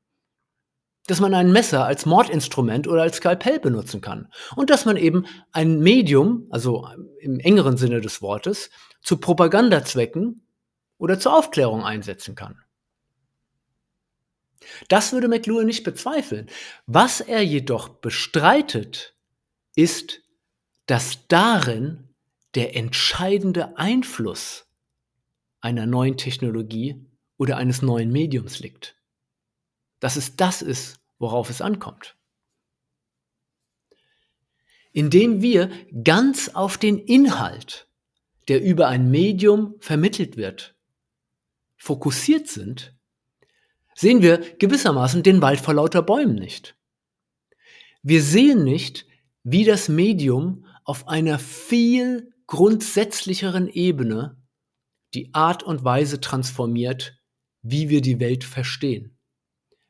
Dass 1.08 1.20
man 1.20 1.34
ein 1.34 1.52
Messer 1.52 1.86
als 1.86 2.06
Mordinstrument 2.06 2.88
oder 2.88 3.02
als 3.02 3.18
Skalpell 3.18 3.60
benutzen 3.60 4.02
kann. 4.02 4.32
Und 4.56 4.70
dass 4.70 4.86
man 4.86 4.98
eben 4.98 5.26
ein 5.52 5.80
Medium, 5.80 6.48
also 6.52 6.88
im 7.20 7.40
engeren 7.40 7.78
Sinne 7.78 8.02
des 8.02 8.22
Wortes, 8.22 8.70
zu 9.02 9.18
Propagandazwecken 9.18 10.46
oder 10.98 11.20
zur 11.20 11.36
Aufklärung 11.36 11.84
einsetzen 11.84 12.36
kann. 12.36 12.62
Das 14.88 15.12
würde 15.12 15.28
McLuhan 15.28 15.66
nicht 15.66 15.84
bezweifeln. 15.84 16.50
Was 16.86 17.20
er 17.20 17.42
jedoch 17.42 17.90
bestreitet, 17.90 19.16
ist, 19.76 20.22
dass 20.86 21.28
darin 21.28 22.10
der 22.56 22.76
entscheidende 22.76 23.78
Einfluss 23.78 24.68
einer 25.62 25.86
neuen 25.86 26.18
Technologie 26.18 27.06
oder 27.42 27.58
eines 27.58 27.82
neuen 27.82 28.12
Mediums 28.12 28.60
liegt. 28.60 28.96
Dass 30.00 30.16
es 30.16 30.36
das 30.36 30.62
ist, 30.62 31.00
worauf 31.18 31.50
es 31.50 31.60
ankommt. 31.60 32.16
Indem 34.92 35.42
wir 35.42 35.72
ganz 36.04 36.50
auf 36.50 36.78
den 36.78 37.00
Inhalt, 37.00 37.88
der 38.48 38.62
über 38.62 38.90
ein 38.90 39.10
Medium 39.10 39.74
vermittelt 39.80 40.38
wird, 40.38 40.76
fokussiert 41.78 42.48
sind, 42.48 42.96
sehen 43.96 44.22
wir 44.22 44.38
gewissermaßen 44.38 45.24
den 45.24 45.42
Wald 45.42 45.62
vor 45.62 45.74
lauter 45.74 46.04
Bäumen 46.04 46.36
nicht. 46.36 46.76
Wir 48.04 48.22
sehen 48.22 48.64
nicht, 48.64 49.08
wie 49.42 49.66
das 49.66 49.90
Medium 49.90 50.68
auf 50.84 51.08
einer 51.08 51.40
viel 51.40 52.36
grundsätzlicheren 52.46 53.68
Ebene 53.68 54.38
die 55.16 55.34
Art 55.34 55.64
und 55.64 55.84
Weise 55.84 56.22
transformiert, 56.22 57.18
wie 57.62 57.90
wir 57.90 58.02
die 58.02 58.20
Welt 58.20 58.44
verstehen, 58.44 59.18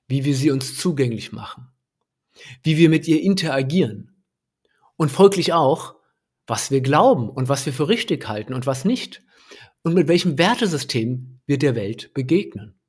wie 0.08 0.26
wir 0.26 0.36
sie 0.36 0.52
uns 0.52 0.78
zugänglich 0.78 1.32
machen, 1.32 1.68
wie 2.64 2.78
wir 2.78 2.90
mit 2.90 3.08
ihr 3.08 3.22
interagieren 3.22 4.24
und 4.98 5.12
folglich 5.12 5.54
auch, 5.54 5.96
was 6.48 6.72
wir 6.72 6.82
glauben 6.82 7.30
und 7.30 7.50
was 7.50 7.66
wir 7.66 7.74
für 7.74 7.88
richtig 7.88 8.28
halten 8.28 8.54
und 8.54 8.66
was 8.66 8.86
nicht 8.86 9.24
und 9.84 9.94
mit 9.94 10.08
welchem 10.08 10.38
Wertesystem 10.38 11.40
wir 11.46 11.58
der 11.58 11.76
Welt 11.76 12.14
begegnen. 12.14 12.80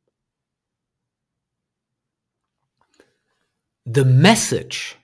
The 3.84 4.04
message, 4.04 4.96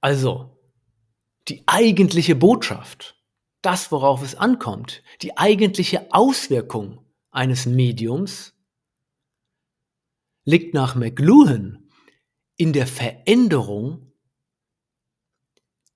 also 0.00 0.58
die 1.48 1.62
eigentliche 1.66 2.34
Botschaft, 2.34 3.16
das, 3.62 3.90
worauf 3.90 4.22
es 4.22 4.34
ankommt, 4.34 5.02
die 5.22 5.36
eigentliche 5.36 6.12
Auswirkung 6.12 7.04
eines 7.30 7.66
Mediums, 7.66 8.54
liegt 10.48 10.72
nach 10.72 10.94
McLuhan 10.94 11.90
in 12.56 12.72
der 12.72 12.86
Veränderung, 12.86 14.14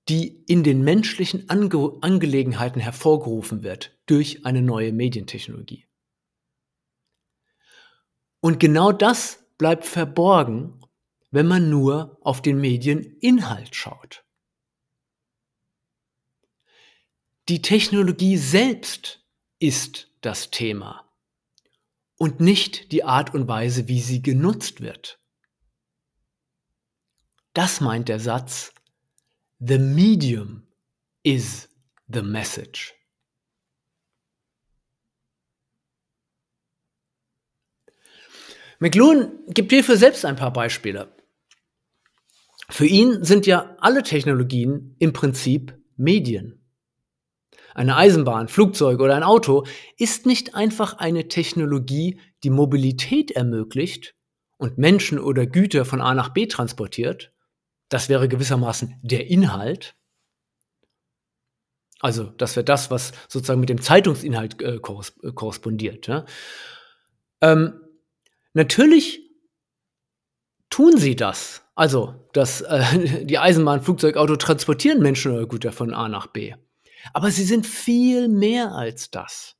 die 0.07 0.27
in 0.45 0.63
den 0.63 0.83
menschlichen 0.83 1.49
Ange 1.49 1.97
Angelegenheiten 2.01 2.79
hervorgerufen 2.79 3.63
wird 3.63 3.97
durch 4.05 4.45
eine 4.45 4.61
neue 4.61 4.93
Medientechnologie. 4.93 5.87
Und 8.41 8.59
genau 8.59 8.91
das 8.91 9.43
bleibt 9.57 9.85
verborgen, 9.85 10.85
wenn 11.31 11.47
man 11.47 11.71
nur 11.71 12.19
auf 12.21 12.43
den 12.43 12.61
Medieninhalt 12.61 13.75
schaut. 13.75 14.23
Die 17.49 17.63
Technologie 17.63 18.37
selbst 18.37 19.25
ist 19.57 20.11
das 20.21 20.51
Thema 20.51 21.02
und 22.23 22.39
nicht 22.39 22.93
die 22.93 23.03
Art 23.03 23.33
und 23.33 23.49
Weise, 23.49 23.89
wie 23.89 23.99
sie 23.99 24.21
genutzt 24.21 24.79
wird. 24.79 25.19
Das 27.51 27.81
meint 27.81 28.07
der 28.07 28.21
Satz, 28.21 28.73
The 29.59 29.77
medium 29.77 30.65
is 31.21 31.67
the 32.07 32.21
message. 32.21 32.93
McLuhan 38.79 39.43
gibt 39.47 39.73
hierfür 39.73 39.97
selbst 39.97 40.23
ein 40.23 40.37
paar 40.37 40.53
Beispiele. 40.53 41.13
Für 42.69 42.85
ihn 42.85 43.25
sind 43.25 43.45
ja 43.47 43.75
alle 43.81 44.01
Technologien 44.01 44.95
im 44.97 45.11
Prinzip 45.11 45.77
Medien. 45.97 46.62
Eine 47.73 47.95
Eisenbahn, 47.95 48.47
Flugzeug 48.47 48.99
oder 48.99 49.15
ein 49.15 49.23
Auto 49.23 49.65
ist 49.97 50.25
nicht 50.25 50.55
einfach 50.55 50.97
eine 50.97 51.27
Technologie, 51.27 52.19
die 52.43 52.49
Mobilität 52.49 53.31
ermöglicht 53.31 54.15
und 54.57 54.77
Menschen 54.77 55.19
oder 55.19 55.45
Güter 55.45 55.85
von 55.85 56.01
A 56.01 56.13
nach 56.13 56.29
B 56.29 56.47
transportiert. 56.47 57.31
Das 57.89 58.09
wäre 58.09 58.27
gewissermaßen 58.27 58.99
der 59.01 59.27
Inhalt. 59.27 59.95
Also 61.99 62.25
das 62.25 62.55
wäre 62.55 62.63
das, 62.65 62.91
was 62.91 63.13
sozusagen 63.29 63.59
mit 63.59 63.69
dem 63.69 63.81
Zeitungsinhalt 63.81 64.61
äh, 64.61 64.75
äh 64.75 64.79
korrespondiert. 64.79 66.07
Ja? 66.07 66.25
Ähm, 67.41 67.79
natürlich 68.53 69.21
tun 70.69 70.97
sie 70.97 71.15
das. 71.15 71.61
Also, 71.75 72.27
dass 72.33 72.61
äh, 72.61 73.25
die 73.25 73.37
Eisenbahn, 73.37 73.81
Flugzeug, 73.81 74.17
Auto 74.17 74.35
transportieren 74.35 75.01
Menschen 75.01 75.31
oder 75.31 75.47
Güter 75.47 75.71
von 75.71 75.93
A 75.93 76.09
nach 76.09 76.27
B. 76.27 76.53
Aber 77.11 77.31
sie 77.31 77.43
sind 77.43 77.67
viel 77.67 78.29
mehr 78.29 78.73
als 78.73 79.11
das. 79.11 79.57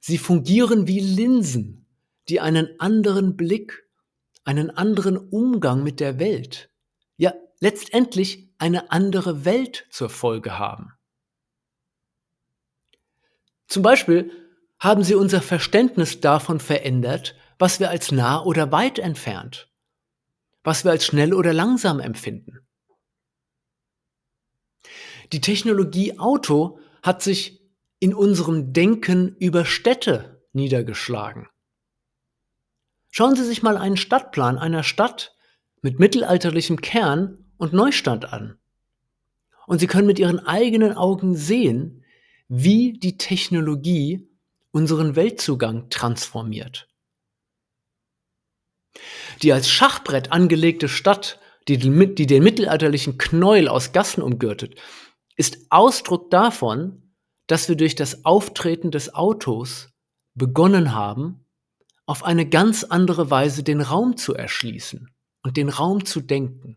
Sie 0.00 0.18
fungieren 0.18 0.86
wie 0.86 1.00
Linsen, 1.00 1.86
die 2.28 2.40
einen 2.40 2.78
anderen 2.78 3.36
Blick, 3.36 3.88
einen 4.44 4.70
anderen 4.70 5.16
Umgang 5.16 5.82
mit 5.82 6.00
der 6.00 6.18
Welt, 6.18 6.70
ja 7.16 7.32
letztendlich 7.60 8.52
eine 8.58 8.90
andere 8.90 9.44
Welt 9.44 9.86
zur 9.90 10.10
Folge 10.10 10.58
haben. 10.58 10.92
Zum 13.66 13.82
Beispiel 13.82 14.30
haben 14.78 15.02
sie 15.02 15.14
unser 15.14 15.42
Verständnis 15.42 16.20
davon 16.20 16.60
verändert, 16.60 17.34
was 17.58 17.80
wir 17.80 17.90
als 17.90 18.12
nah 18.12 18.42
oder 18.42 18.72
weit 18.72 18.98
entfernt, 18.98 19.70
was 20.62 20.84
wir 20.84 20.92
als 20.92 21.04
schnell 21.04 21.34
oder 21.34 21.52
langsam 21.52 22.00
empfinden. 22.00 22.60
Die 25.32 25.40
Technologie 25.40 26.18
Auto 26.18 26.78
hat 27.02 27.22
sich 27.22 27.60
in 27.98 28.14
unserem 28.14 28.72
Denken 28.72 29.36
über 29.36 29.64
Städte 29.64 30.42
niedergeschlagen. 30.52 31.48
Schauen 33.10 33.36
Sie 33.36 33.44
sich 33.44 33.62
mal 33.62 33.76
einen 33.76 33.96
Stadtplan 33.96 34.58
einer 34.58 34.82
Stadt 34.82 35.36
mit 35.82 35.98
mittelalterlichem 35.98 36.80
Kern 36.80 37.52
und 37.56 37.72
Neustand 37.72 38.32
an. 38.32 38.58
Und 39.66 39.80
Sie 39.80 39.86
können 39.86 40.06
mit 40.06 40.18
Ihren 40.18 40.40
eigenen 40.46 40.94
Augen 40.96 41.34
sehen, 41.36 42.04
wie 42.48 42.94
die 42.94 43.18
Technologie 43.18 44.28
unseren 44.70 45.16
Weltzugang 45.16 45.90
transformiert. 45.90 46.88
Die 49.42 49.52
als 49.52 49.68
Schachbrett 49.68 50.32
angelegte 50.32 50.88
Stadt, 50.88 51.38
die 51.68 51.76
den, 51.76 52.14
die 52.14 52.26
den 52.26 52.42
mittelalterlichen 52.42 53.18
Knäuel 53.18 53.68
aus 53.68 53.92
Gassen 53.92 54.22
umgürtet, 54.22 54.74
ist 55.38 55.66
Ausdruck 55.70 56.30
davon, 56.30 57.14
dass 57.46 57.68
wir 57.68 57.76
durch 57.76 57.94
das 57.94 58.26
Auftreten 58.26 58.90
des 58.90 59.14
Autos 59.14 59.88
begonnen 60.34 60.94
haben, 60.94 61.46
auf 62.04 62.24
eine 62.24 62.46
ganz 62.46 62.84
andere 62.84 63.30
Weise 63.30 63.62
den 63.62 63.80
Raum 63.80 64.16
zu 64.16 64.34
erschließen 64.34 65.10
und 65.42 65.56
den 65.56 65.70
Raum 65.70 66.04
zu 66.04 66.20
denken. 66.20 66.76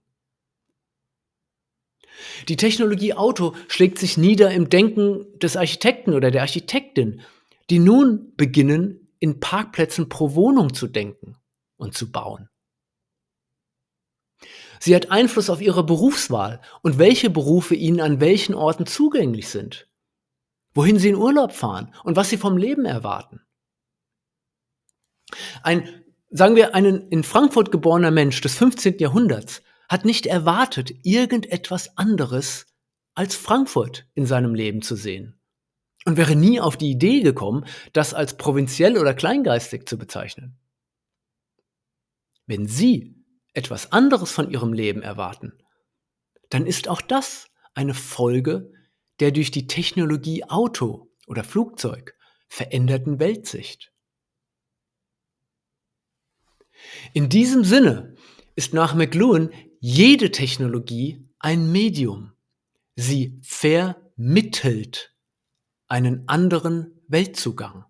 Die 2.48 2.56
Technologie 2.56 3.14
Auto 3.14 3.56
schlägt 3.68 3.98
sich 3.98 4.18
nieder 4.18 4.52
im 4.52 4.70
Denken 4.70 5.26
des 5.40 5.58
Architekten 5.58 6.14
oder 6.14 6.30
der 6.30 6.42
Architektin, 6.42 7.22
die 7.70 7.80
nun 7.80 8.34
beginnen, 8.38 9.10
in 9.20 9.40
Parkplätzen 9.40 10.08
pro 10.10 10.36
Wohnung 10.36 10.74
zu 10.74 10.88
denken 10.88 11.38
und 11.78 11.96
zu 11.96 12.12
bauen. 12.12 12.51
Sie 14.84 14.96
hat 14.96 15.12
Einfluss 15.12 15.52
auf 15.52 15.62
Ihre 15.62 15.86
Berufswahl 15.86 16.60
und 16.82 16.98
welche 16.98 17.30
Berufe 17.30 17.76
Ihnen 17.76 18.02
an 18.02 18.20
welchen 18.20 18.56
Orten 18.56 18.88
zugänglich 18.88 19.48
sind, 19.48 19.88
wohin 20.74 20.98
Sie 20.98 21.10
in 21.10 21.16
Urlaub 21.16 21.52
fahren 21.52 21.94
und 22.04 22.16
was 22.16 22.32
Sie 22.32 22.38
vom 22.38 22.58
Leben 22.58 22.86
erwarten. 22.86 23.42
Ein, 25.62 26.04
sagen 26.32 26.56
wir, 26.56 26.74
ein 26.74 26.86
in 26.86 27.24
Frankfurt 27.24 27.72
geborener 27.72 28.10
Mensch 28.10 28.42
des 28.42 28.58
15. 28.58 28.98
Jahrhunderts 28.98 29.62
hat 29.88 30.04
nicht 30.04 30.26
erwartet, 30.26 30.92
irgendetwas 31.04 31.96
anderes 31.96 32.66
als 33.14 33.36
Frankfurt 33.36 34.08
in 34.16 34.26
seinem 34.26 34.56
Leben 34.56 34.82
zu 34.82 34.96
sehen 34.96 35.40
und 36.06 36.18
wäre 36.18 36.36
nie 36.36 36.60
auf 36.60 36.76
die 36.76 36.90
Idee 36.90 37.22
gekommen, 37.22 37.66
das 37.94 38.16
als 38.16 38.36
provinziell 38.36 38.98
oder 38.98 39.14
kleingeistig 39.14 39.88
zu 39.88 40.00
bezeichnen. 40.00 40.58
Wenn 42.48 42.66
Sie 42.66 43.21
etwas 43.54 43.92
anderes 43.92 44.32
von 44.32 44.50
Ihrem 44.50 44.74
Leben 44.74 45.02
erwarten, 45.02 45.54
dann 46.50 46.66
ist 46.66 46.88
auch 46.88 47.02
das 47.02 47.48
eine 47.74 47.94
Folge 47.94 48.72
der 49.22 49.32
durch 49.32 49.52
die 49.52 49.68
Technologie 49.68 50.44
Auto 50.46 51.12
oder 51.28 51.44
Flugzeug 51.44 52.16
veränderten 52.48 53.20
Weltsicht. 53.20 53.94
In 57.14 57.30
diesem 57.30 57.64
Sinne 57.64 58.16
ist 58.56 58.74
nach 58.74 58.96
McLuhan 58.96 59.52
jede 59.80 60.32
Technologie 60.32 61.30
ein 61.40 61.72
Medium. 61.72 62.34
Sie 62.96 63.40
vermittelt 63.44 65.16
einen 65.88 66.28
anderen 66.28 67.02
Weltzugang. 67.08 67.86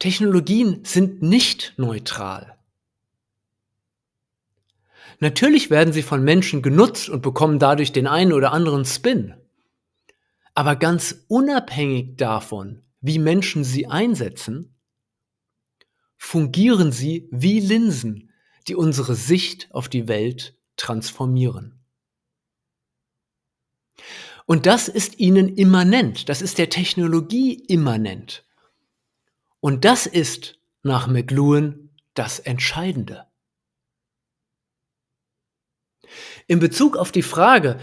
Technologien 0.00 0.82
sind 0.84 1.20
nicht 1.20 1.74
neutral. 1.76 2.56
Natürlich 5.20 5.68
werden 5.68 5.92
sie 5.92 6.02
von 6.02 6.24
Menschen 6.24 6.62
genutzt 6.62 7.10
und 7.10 7.20
bekommen 7.20 7.58
dadurch 7.58 7.92
den 7.92 8.06
einen 8.06 8.32
oder 8.32 8.52
anderen 8.52 8.86
Spin. 8.86 9.34
Aber 10.54 10.76
ganz 10.76 11.26
unabhängig 11.28 12.16
davon, 12.16 12.82
wie 13.02 13.18
Menschen 13.18 13.62
sie 13.62 13.88
einsetzen, 13.88 14.74
fungieren 16.16 16.92
sie 16.92 17.28
wie 17.30 17.60
Linsen, 17.60 18.32
die 18.68 18.76
unsere 18.76 19.14
Sicht 19.14 19.68
auf 19.70 19.90
die 19.90 20.08
Welt 20.08 20.56
transformieren. 20.76 21.78
Und 24.46 24.64
das 24.64 24.88
ist 24.88 25.20
ihnen 25.20 25.56
immanent, 25.56 26.30
das 26.30 26.40
ist 26.40 26.56
der 26.56 26.70
Technologie 26.70 27.54
immanent. 27.68 28.46
Und 29.60 29.84
das 29.84 30.06
ist 30.06 30.58
nach 30.82 31.06
McLuhan 31.06 31.90
das 32.14 32.38
Entscheidende. 32.38 33.26
In 36.46 36.58
Bezug 36.58 36.96
auf 36.96 37.12
die 37.12 37.22
Frage, 37.22 37.78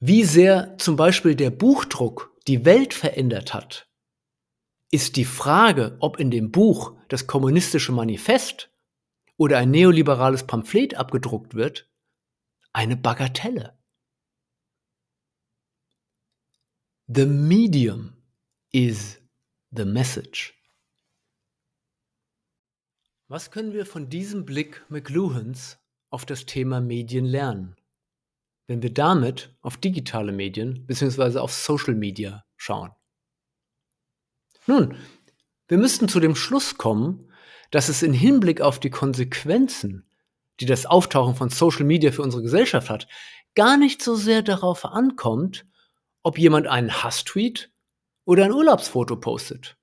wie 0.00 0.24
sehr 0.24 0.76
zum 0.78 0.96
Beispiel 0.96 1.34
der 1.34 1.50
Buchdruck 1.50 2.36
die 2.46 2.64
Welt 2.64 2.94
verändert 2.94 3.54
hat, 3.54 3.88
ist 4.90 5.16
die 5.16 5.24
Frage, 5.24 5.96
ob 6.00 6.18
in 6.18 6.30
dem 6.30 6.50
Buch 6.50 6.96
das 7.08 7.26
kommunistische 7.26 7.92
Manifest 7.92 8.70
oder 9.36 9.58
ein 9.58 9.70
neoliberales 9.70 10.46
Pamphlet 10.46 10.94
abgedruckt 10.94 11.54
wird, 11.54 11.88
eine 12.72 12.96
Bagatelle. 12.96 13.78
The 17.06 17.26
medium 17.26 18.16
is 18.72 19.20
the 19.70 19.84
message. 19.84 20.59
Was 23.30 23.52
können 23.52 23.72
wir 23.72 23.86
von 23.86 24.08
diesem 24.08 24.44
Blick 24.44 24.84
McLuhans 24.88 25.78
auf 26.10 26.26
das 26.26 26.46
Thema 26.46 26.80
Medien 26.80 27.24
lernen, 27.24 27.76
wenn 28.66 28.82
wir 28.82 28.92
damit 28.92 29.54
auf 29.60 29.76
digitale 29.76 30.32
Medien 30.32 30.84
bzw. 30.88 31.38
auf 31.38 31.52
Social 31.52 31.94
Media 31.94 32.44
schauen? 32.56 32.90
Nun, 34.66 34.96
wir 35.68 35.78
müssten 35.78 36.08
zu 36.08 36.18
dem 36.18 36.34
Schluss 36.34 36.76
kommen, 36.76 37.32
dass 37.70 37.88
es 37.88 38.02
in 38.02 38.12
Hinblick 38.12 38.60
auf 38.62 38.80
die 38.80 38.90
Konsequenzen, 38.90 40.10
die 40.58 40.66
das 40.66 40.84
Auftauchen 40.84 41.36
von 41.36 41.50
Social 41.50 41.84
Media 41.84 42.10
für 42.10 42.22
unsere 42.22 42.42
Gesellschaft 42.42 42.90
hat, 42.90 43.06
gar 43.54 43.76
nicht 43.76 44.02
so 44.02 44.16
sehr 44.16 44.42
darauf 44.42 44.84
ankommt, 44.84 45.66
ob 46.24 46.36
jemand 46.36 46.66
einen 46.66 47.04
Hasstweet 47.04 47.70
oder 48.24 48.44
ein 48.44 48.52
Urlaubsfoto 48.52 49.14
postet 49.14 49.76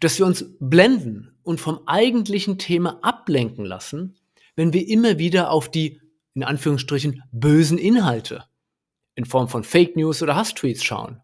dass 0.00 0.18
wir 0.18 0.26
uns 0.26 0.44
blenden 0.58 1.29
und 1.42 1.60
vom 1.60 1.80
eigentlichen 1.86 2.58
Thema 2.58 2.98
ablenken 3.02 3.64
lassen, 3.64 4.18
wenn 4.56 4.72
wir 4.72 4.86
immer 4.88 5.18
wieder 5.18 5.50
auf 5.50 5.70
die, 5.70 6.00
in 6.34 6.44
Anführungsstrichen, 6.44 7.22
bösen 7.32 7.78
Inhalte 7.78 8.44
in 9.14 9.24
Form 9.24 9.48
von 9.48 9.64
Fake 9.64 9.96
News 9.96 10.22
oder 10.22 10.36
Hasstweets 10.36 10.84
schauen. 10.84 11.20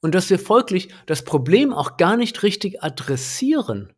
Und 0.00 0.14
dass 0.14 0.30
wir 0.30 0.38
folglich 0.38 0.92
das 1.06 1.24
Problem 1.24 1.72
auch 1.72 1.96
gar 1.96 2.16
nicht 2.16 2.42
richtig 2.42 2.82
adressieren, 2.82 3.92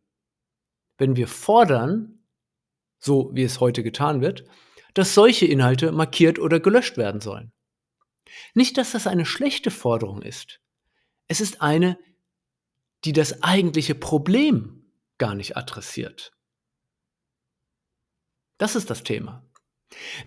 wenn 0.97 1.15
wir 1.15 1.27
fordern, 1.27 2.19
so 2.99 3.31
wie 3.33 3.43
es 3.43 3.59
heute 3.59 3.83
getan 3.83 4.21
wird, 4.21 4.45
dass 4.93 5.13
solche 5.13 5.45
Inhalte 5.45 5.91
markiert 5.91 6.39
oder 6.39 6.59
gelöscht 6.59 6.97
werden 6.97 7.21
sollen. 7.21 7.51
Nicht, 8.53 8.77
dass 8.77 8.91
das 8.91 9.07
eine 9.07 9.25
schlechte 9.25 9.71
Forderung 9.71 10.21
ist. 10.21 10.61
Es 11.27 11.41
ist 11.41 11.61
eine, 11.61 11.97
die 13.05 13.13
das 13.13 13.43
eigentliche 13.43 13.95
Problem 13.95 14.91
gar 15.17 15.35
nicht 15.35 15.55
adressiert. 15.55 16.33
Das 18.57 18.75
ist 18.75 18.89
das 18.89 19.03
Thema. 19.03 19.45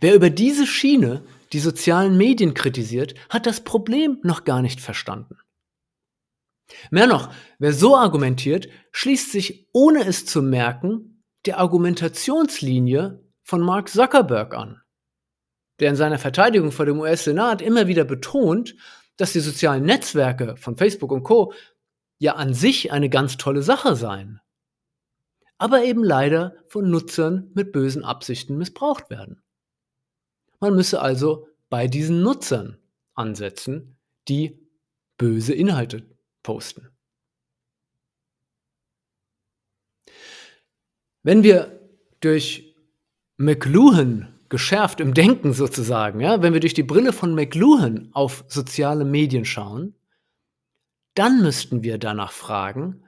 Wer 0.01 0.15
über 0.15 0.31
diese 0.31 0.67
Schiene 0.67 1.27
die 1.53 1.59
sozialen 1.59 2.17
Medien 2.17 2.55
kritisiert, 2.55 3.15
hat 3.29 3.47
das 3.47 3.63
Problem 3.65 4.21
noch 4.23 4.45
gar 4.45 4.63
nicht 4.63 4.81
verstanden. 4.81 5.39
Mehr 6.91 7.07
noch, 7.07 7.33
wer 7.59 7.73
so 7.73 7.97
argumentiert, 7.97 8.69
schließt 8.93 9.33
sich, 9.33 9.69
ohne 9.73 10.05
es 10.05 10.27
zu 10.27 10.43
merken, 10.43 11.25
der 11.47 11.59
Argumentationslinie 11.59 13.25
von 13.43 13.63
Mark 13.63 13.89
Zuckerberg 13.89 14.55
an, 14.55 14.83
der 15.81 15.91
in 15.91 15.97
seiner 15.97 16.19
Verteidigung 16.19 16.71
vor 16.71 16.85
dem 16.85 17.01
US-Senat 17.01 17.63
immer 17.63 17.87
wieder 17.87 18.05
betont, 18.05 18.77
dass 19.17 19.33
die 19.33 19.41
sozialen 19.41 19.85
Netzwerke 19.85 20.57
von 20.59 20.77
Facebook 20.77 21.11
und 21.11 21.23
Co 21.23 21.55
ja 22.19 22.35
an 22.35 22.55
sich 22.55 22.93
eine 22.93 23.09
ganz 23.09 23.37
tolle 23.37 23.63
Sache 23.63 23.97
sein, 23.97 24.41
aber 25.57 25.85
eben 25.85 26.05
leider 26.05 26.55
von 26.69 26.91
Nutzern 26.91 27.51
mit 27.55 27.73
bösen 27.73 28.05
Absichten 28.05 28.59
missbraucht 28.59 29.11
werden. 29.11 29.43
Man 30.61 30.75
müsse 30.75 31.01
also 31.01 31.49
bei 31.71 31.87
diesen 31.87 32.23
Nutzern 32.23 32.79
ansetzen, 33.15 33.97
die 34.29 34.59
böse 35.17 35.55
Inhalte 35.55 36.07
posten. 36.43 36.89
Wenn 41.23 41.43
wir 41.43 41.79
durch 42.21 42.75
McLuhan 43.37 44.39
geschärft 44.49 45.01
im 45.01 45.15
Denken 45.15 45.53
sozusagen, 45.53 46.21
ja, 46.21 46.43
wenn 46.43 46.55
wir 46.55 46.61
durch 46.61 46.75
die 46.75 46.83
Brille 46.83 47.13
von 47.13 47.35
McLuhan 47.35 48.09
auf 48.13 48.45
soziale 48.49 49.05
Medien 49.05 49.45
schauen, 49.45 49.95
dann 51.19 51.43
müssten 51.43 51.83
wir 51.83 51.99
danach 51.99 52.31
fragen, 52.33 53.03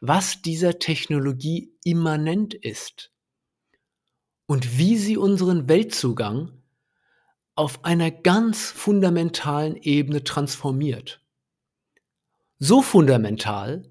was 0.00 0.42
dieser 0.42 0.78
Technologie 0.78 1.72
immanent 1.82 2.52
ist 2.52 3.10
und 4.46 4.78
wie 4.78 4.98
sie 4.98 5.16
unseren 5.16 5.68
Weltzugang 5.68 6.52
auf 7.54 7.84
einer 7.84 8.10
ganz 8.10 8.70
fundamentalen 8.70 9.76
Ebene 9.76 10.22
transformiert. 10.24 11.22
So 12.58 12.82
fundamental, 12.82 13.90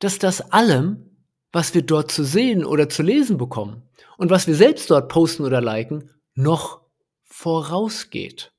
dass 0.00 0.18
das 0.18 0.40
allem, 0.52 1.16
was 1.52 1.72
wir 1.74 1.82
dort 1.82 2.10
zu 2.10 2.24
sehen 2.24 2.64
oder 2.64 2.88
zu 2.88 3.02
lesen 3.02 3.38
bekommen 3.38 3.82
und 4.18 4.30
was 4.30 4.46
wir 4.46 4.56
selbst 4.56 4.90
dort 4.90 5.08
posten 5.08 5.44
oder 5.44 5.60
liken, 5.60 6.10
noch 6.34 6.82
vorausgeht. 7.24 8.52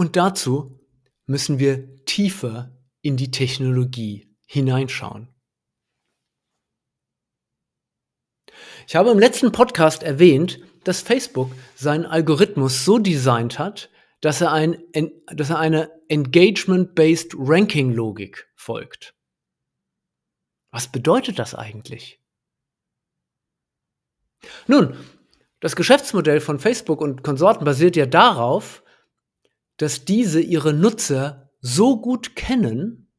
Und 0.00 0.16
dazu 0.16 0.80
müssen 1.26 1.58
wir 1.58 2.02
tiefer 2.06 2.74
in 3.02 3.18
die 3.18 3.30
Technologie 3.30 4.34
hineinschauen. 4.46 5.28
Ich 8.88 8.96
habe 8.96 9.10
im 9.10 9.18
letzten 9.18 9.52
Podcast 9.52 10.02
erwähnt, 10.02 10.58
dass 10.84 11.02
Facebook 11.02 11.52
seinen 11.74 12.06
Algorithmus 12.06 12.86
so 12.86 12.98
designt 12.98 13.58
hat, 13.58 13.90
dass 14.22 14.40
er, 14.40 14.52
ein, 14.52 14.82
dass 15.34 15.50
er 15.50 15.58
eine 15.58 15.90
Engagement-Based 16.08 17.34
Ranking-Logik 17.36 18.50
folgt. 18.56 19.14
Was 20.70 20.90
bedeutet 20.90 21.38
das 21.38 21.54
eigentlich? 21.54 22.22
Nun, 24.66 24.96
das 25.60 25.76
Geschäftsmodell 25.76 26.40
von 26.40 26.58
Facebook 26.58 27.02
und 27.02 27.22
Konsorten 27.22 27.66
basiert 27.66 27.96
ja 27.96 28.06
darauf, 28.06 28.82
dass 29.80 30.04
diese 30.04 30.42
ihre 30.42 30.74
Nutzer 30.74 31.50
so 31.62 31.98
gut 32.02 32.36
kennen, 32.36 33.10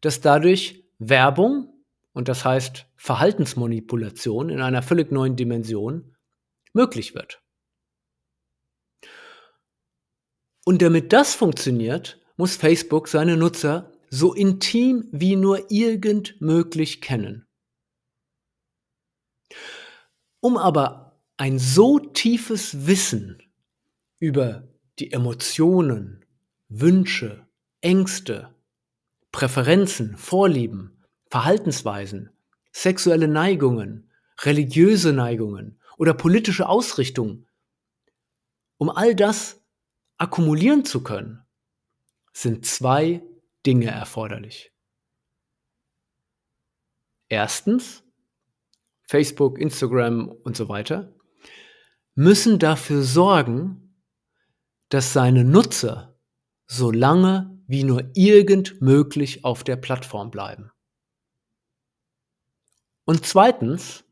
dass 0.00 0.20
dadurch 0.20 0.84
Werbung, 1.00 1.84
und 2.12 2.28
das 2.28 2.44
heißt 2.44 2.86
Verhaltensmanipulation 2.94 4.48
in 4.48 4.60
einer 4.60 4.80
völlig 4.80 5.10
neuen 5.10 5.34
Dimension, 5.34 6.14
möglich 6.72 7.16
wird. 7.16 7.42
Und 10.64 10.80
damit 10.82 11.12
das 11.12 11.34
funktioniert, 11.34 12.20
muss 12.36 12.54
Facebook 12.54 13.08
seine 13.08 13.36
Nutzer 13.36 13.90
so 14.10 14.34
intim 14.34 15.08
wie 15.10 15.34
nur 15.34 15.68
irgend 15.68 16.40
möglich 16.40 17.00
kennen. 17.00 17.44
Um 20.38 20.56
aber 20.56 21.20
ein 21.38 21.58
so 21.58 21.98
tiefes 21.98 22.86
Wissen 22.86 23.42
über 24.20 24.68
die 24.98 25.12
Emotionen, 25.12 26.24
Wünsche, 26.68 27.46
Ängste, 27.80 28.54
Präferenzen, 29.32 30.16
Vorlieben, 30.16 31.04
Verhaltensweisen, 31.30 32.30
sexuelle 32.72 33.28
Neigungen, 33.28 34.10
religiöse 34.42 35.12
Neigungen 35.12 35.80
oder 35.98 36.14
politische 36.14 36.68
Ausrichtungen, 36.68 37.46
um 38.78 38.90
all 38.90 39.14
das 39.14 39.60
akkumulieren 40.16 40.84
zu 40.84 41.02
können, 41.02 41.44
sind 42.32 42.66
zwei 42.66 43.22
Dinge 43.66 43.90
erforderlich. 43.90 44.72
Erstens, 47.28 48.04
Facebook, 49.02 49.58
Instagram 49.58 50.28
und 50.28 50.56
so 50.56 50.68
weiter, 50.68 51.14
müssen 52.14 52.58
dafür 52.58 53.02
sorgen, 53.02 53.83
dass 54.88 55.12
seine 55.12 55.44
Nutzer 55.44 56.18
so 56.66 56.90
lange 56.90 57.58
wie 57.66 57.84
nur 57.84 58.10
irgend 58.14 58.80
möglich 58.80 59.44
auf 59.44 59.64
der 59.64 59.76
Plattform 59.76 60.30
bleiben. 60.30 60.70
Und 63.04 63.26
zweitens 63.26 64.04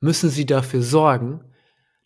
müssen 0.00 0.30
sie 0.30 0.46
dafür 0.46 0.82
sorgen, 0.82 1.52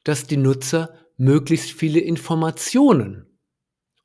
dass 0.05 0.27
die 0.27 0.37
Nutzer 0.37 0.95
möglichst 1.17 1.73
viele 1.73 2.01
Informationen, 2.01 3.39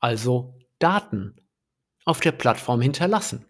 also 0.00 0.58
Daten, 0.78 1.36
auf 2.04 2.20
der 2.20 2.32
Plattform 2.32 2.80
hinterlassen. 2.80 3.46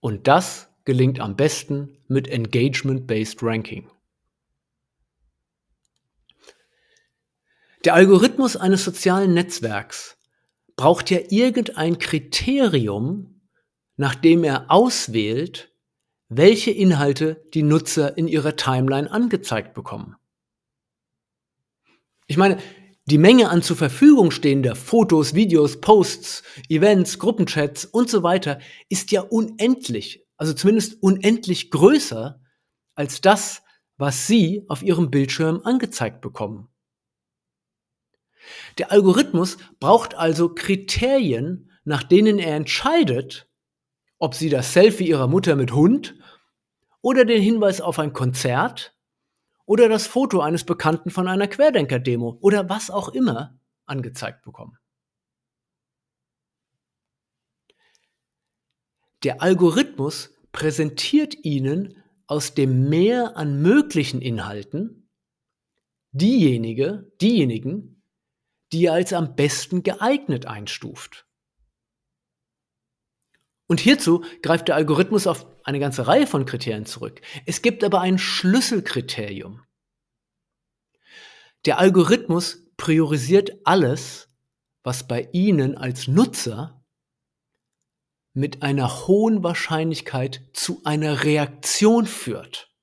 Und 0.00 0.26
das 0.26 0.68
gelingt 0.84 1.20
am 1.20 1.36
besten 1.36 1.98
mit 2.08 2.26
Engagement-Based 2.28 3.42
Ranking. 3.42 3.90
Der 7.84 7.94
Algorithmus 7.94 8.56
eines 8.56 8.84
sozialen 8.84 9.34
Netzwerks 9.34 10.16
braucht 10.76 11.10
ja 11.10 11.18
irgendein 11.30 11.98
Kriterium, 11.98 13.40
nach 13.96 14.14
dem 14.14 14.44
er 14.44 14.70
auswählt, 14.70 15.72
welche 16.28 16.70
Inhalte 16.70 17.44
die 17.54 17.64
Nutzer 17.64 18.16
in 18.16 18.28
ihrer 18.28 18.56
Timeline 18.56 19.10
angezeigt 19.10 19.74
bekommen. 19.74 20.16
Ich 22.28 22.36
meine, 22.36 22.58
die 23.06 23.18
Menge 23.18 23.50
an 23.50 23.62
zur 23.62 23.76
Verfügung 23.76 24.30
stehender 24.30 24.76
Fotos, 24.76 25.34
Videos, 25.34 25.80
Posts, 25.80 26.44
Events, 26.68 27.18
Gruppenchats 27.18 27.84
und 27.84 28.08
so 28.08 28.22
weiter 28.22 28.60
ist 28.88 29.10
ja 29.10 29.22
unendlich, 29.22 30.24
also 30.36 30.52
zumindest 30.52 31.02
unendlich 31.02 31.72
größer 31.72 32.40
als 32.94 33.20
das, 33.20 33.62
was 33.96 34.28
Sie 34.28 34.64
auf 34.68 34.82
Ihrem 34.84 35.10
Bildschirm 35.10 35.62
angezeigt 35.64 36.20
bekommen. 36.20 36.68
Der 38.78 38.92
Algorithmus 38.92 39.58
braucht 39.80 40.14
also 40.14 40.54
Kriterien, 40.54 41.70
nach 41.84 42.02
denen 42.02 42.38
er 42.38 42.56
entscheidet, 42.56 43.48
ob 44.18 44.34
Sie 44.34 44.48
das 44.48 44.72
Selfie 44.72 45.08
Ihrer 45.08 45.26
Mutter 45.26 45.56
mit 45.56 45.72
Hund 45.72 46.14
oder 47.00 47.24
den 47.24 47.42
Hinweis 47.42 47.80
auf 47.80 47.98
ein 47.98 48.12
Konzert 48.12 48.96
oder 49.66 49.88
das 49.88 50.06
Foto 50.06 50.40
eines 50.40 50.64
Bekannten 50.64 51.10
von 51.10 51.28
einer 51.28 51.48
Querdenker-Demo 51.48 52.38
oder 52.40 52.68
was 52.68 52.90
auch 52.90 53.08
immer 53.08 53.58
angezeigt 53.86 54.42
bekommen. 54.42 54.78
Der 59.24 59.40
Algorithmus 59.40 60.30
präsentiert 60.50 61.44
Ihnen 61.44 62.02
aus 62.26 62.54
dem 62.54 62.88
Meer 62.88 63.36
an 63.36 63.60
möglichen 63.62 64.20
Inhalten 64.20 65.08
diejenige, 66.12 67.10
diejenigen, 67.20 68.01
die 68.72 68.86
er 68.86 68.94
als 68.94 69.12
am 69.12 69.34
besten 69.36 69.82
geeignet 69.82 70.46
einstuft. 70.46 71.26
Und 73.66 73.80
hierzu 73.80 74.24
greift 74.42 74.68
der 74.68 74.76
Algorithmus 74.76 75.26
auf 75.26 75.46
eine 75.64 75.78
ganze 75.78 76.06
Reihe 76.06 76.26
von 76.26 76.44
Kriterien 76.44 76.84
zurück. 76.84 77.20
Es 77.46 77.62
gibt 77.62 77.84
aber 77.84 78.00
ein 78.00 78.18
Schlüsselkriterium. 78.18 79.62
Der 81.64 81.78
Algorithmus 81.78 82.64
priorisiert 82.76 83.52
alles, 83.64 84.28
was 84.82 85.06
bei 85.06 85.28
Ihnen 85.32 85.76
als 85.76 86.08
Nutzer 86.08 86.84
mit 88.34 88.62
einer 88.62 89.06
hohen 89.06 89.42
Wahrscheinlichkeit 89.44 90.42
zu 90.52 90.82
einer 90.84 91.24
Reaktion 91.24 92.06
führt. 92.06 92.74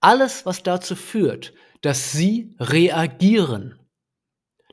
Alles, 0.00 0.46
was 0.46 0.62
dazu 0.62 0.96
führt, 0.96 1.52
dass 1.82 2.12
Sie 2.12 2.56
reagieren, 2.58 3.78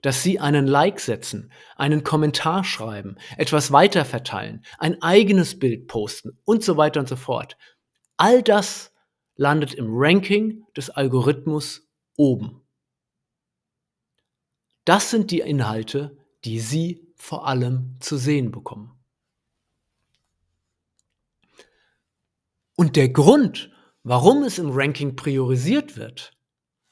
dass 0.02 0.24
Sie 0.24 0.39
einen 0.39 0.65
Like 0.65 1.00
setzen, 1.00 1.52
einen 1.76 2.04
Kommentar 2.04 2.63
schreiben, 2.63 3.17
etwas 3.38 3.72
weiterverteilen, 3.72 4.63
ein 4.78 5.02
eigenes 5.02 5.60
Bild 5.60 5.88
posten 5.88 6.39
und 6.45 6.63
so 6.63 6.78
weiter 6.78 7.02
und 7.02 7.10
so 7.10 7.17
fort. 7.17 7.58
All 8.15 8.41
das 8.41 8.93
landet 9.36 9.74
im 9.74 9.88
Ranking 9.89 10.65
des 10.76 10.89
Algorithmus 10.89 11.89
oben. 12.15 12.62
Das 14.86 15.10
sind 15.10 15.32
die 15.32 15.39
Inhalte, 15.39 16.17
die 16.45 16.60
Sie 16.60 17.13
vor 17.15 17.48
allem 17.48 17.98
zu 18.00 18.17
sehen 18.17 18.52
bekommen. 18.52 18.91
Und 22.76 22.95
der 22.95 23.10
Grund, 23.10 23.72
warum 24.04 24.43
es 24.43 24.58
im 24.58 24.69
Ranking 24.72 25.15
priorisiert 25.15 25.98
wird, 25.98 26.32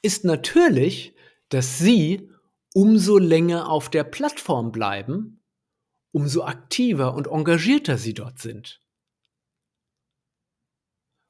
ist 0.02 0.24
natürlich, 0.24 1.14
dass 1.48 1.78
Sie 1.78 2.28
umso 2.74 3.18
länger 3.18 3.68
auf 3.68 3.90
der 3.90 4.04
Plattform 4.04 4.72
bleiben, 4.72 5.42
umso 6.12 6.44
aktiver 6.44 7.14
und 7.14 7.26
engagierter 7.26 7.98
sie 7.98 8.14
dort 8.14 8.38
sind. 8.38 8.80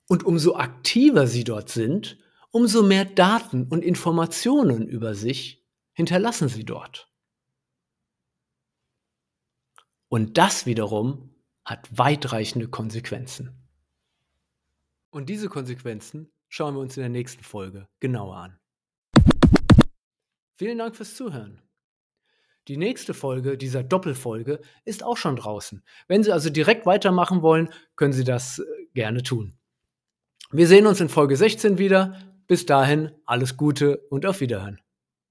Und 0.09 0.25
umso 0.25 0.57
aktiver 0.57 1.27
sie 1.27 1.45
dort 1.45 1.69
sind, 1.69 2.19
umso 2.51 2.83
mehr 2.83 3.05
Daten 3.05 3.67
und 3.69 3.83
Informationen 3.83 4.89
über 4.89 5.15
sich 5.15 5.67
hinterlassen 5.93 6.49
sie 6.49 6.65
dort. 6.65 7.13
Und 10.09 10.39
das 10.39 10.65
wiederum 10.65 11.35
hat 11.65 11.87
weitreichende 11.97 12.69
Konsequenzen. 12.69 13.69
Und 15.11 15.29
diese 15.29 15.49
Konsequenzen 15.49 16.33
schauen 16.49 16.75
wir 16.75 16.81
uns 16.81 16.97
in 16.97 17.03
der 17.03 17.11
nächsten 17.11 17.43
Folge 17.43 17.89
genauer 18.01 18.37
an. 18.37 18.58
Vielen 20.59 20.79
Dank 20.79 20.97
fürs 20.97 21.15
Zuhören. 21.15 21.63
Die 22.67 22.77
nächste 22.77 23.15
Folge 23.15 23.57
dieser 23.57 23.85
Doppelfolge 23.85 24.61
ist 24.85 25.05
auch 25.05 25.17
schon 25.17 25.37
draußen. 25.37 25.85
Wenn 26.09 26.25
Sie 26.25 26.33
also 26.33 26.51
direkt 26.51 26.85
weitermachen 26.85 27.43
wollen, 27.43 27.73
können 27.95 28.13
Sie 28.13 28.25
das 28.25 28.59
äh, 28.59 28.65
gerne 28.93 29.23
tun. 29.23 29.57
Wir 30.51 30.67
sehen 30.67 30.89
uns 30.89 31.01
in 31.01 31.09
Folge 31.09 31.37
16 31.37 31.79
wieder. 31.79 32.19
Bis 32.49 32.67
dahin 32.67 33.13
alles 33.25 33.57
Gute 33.57 33.99
und 34.11 34.27
auf 34.27 34.41
Wiederhören. 34.41 34.81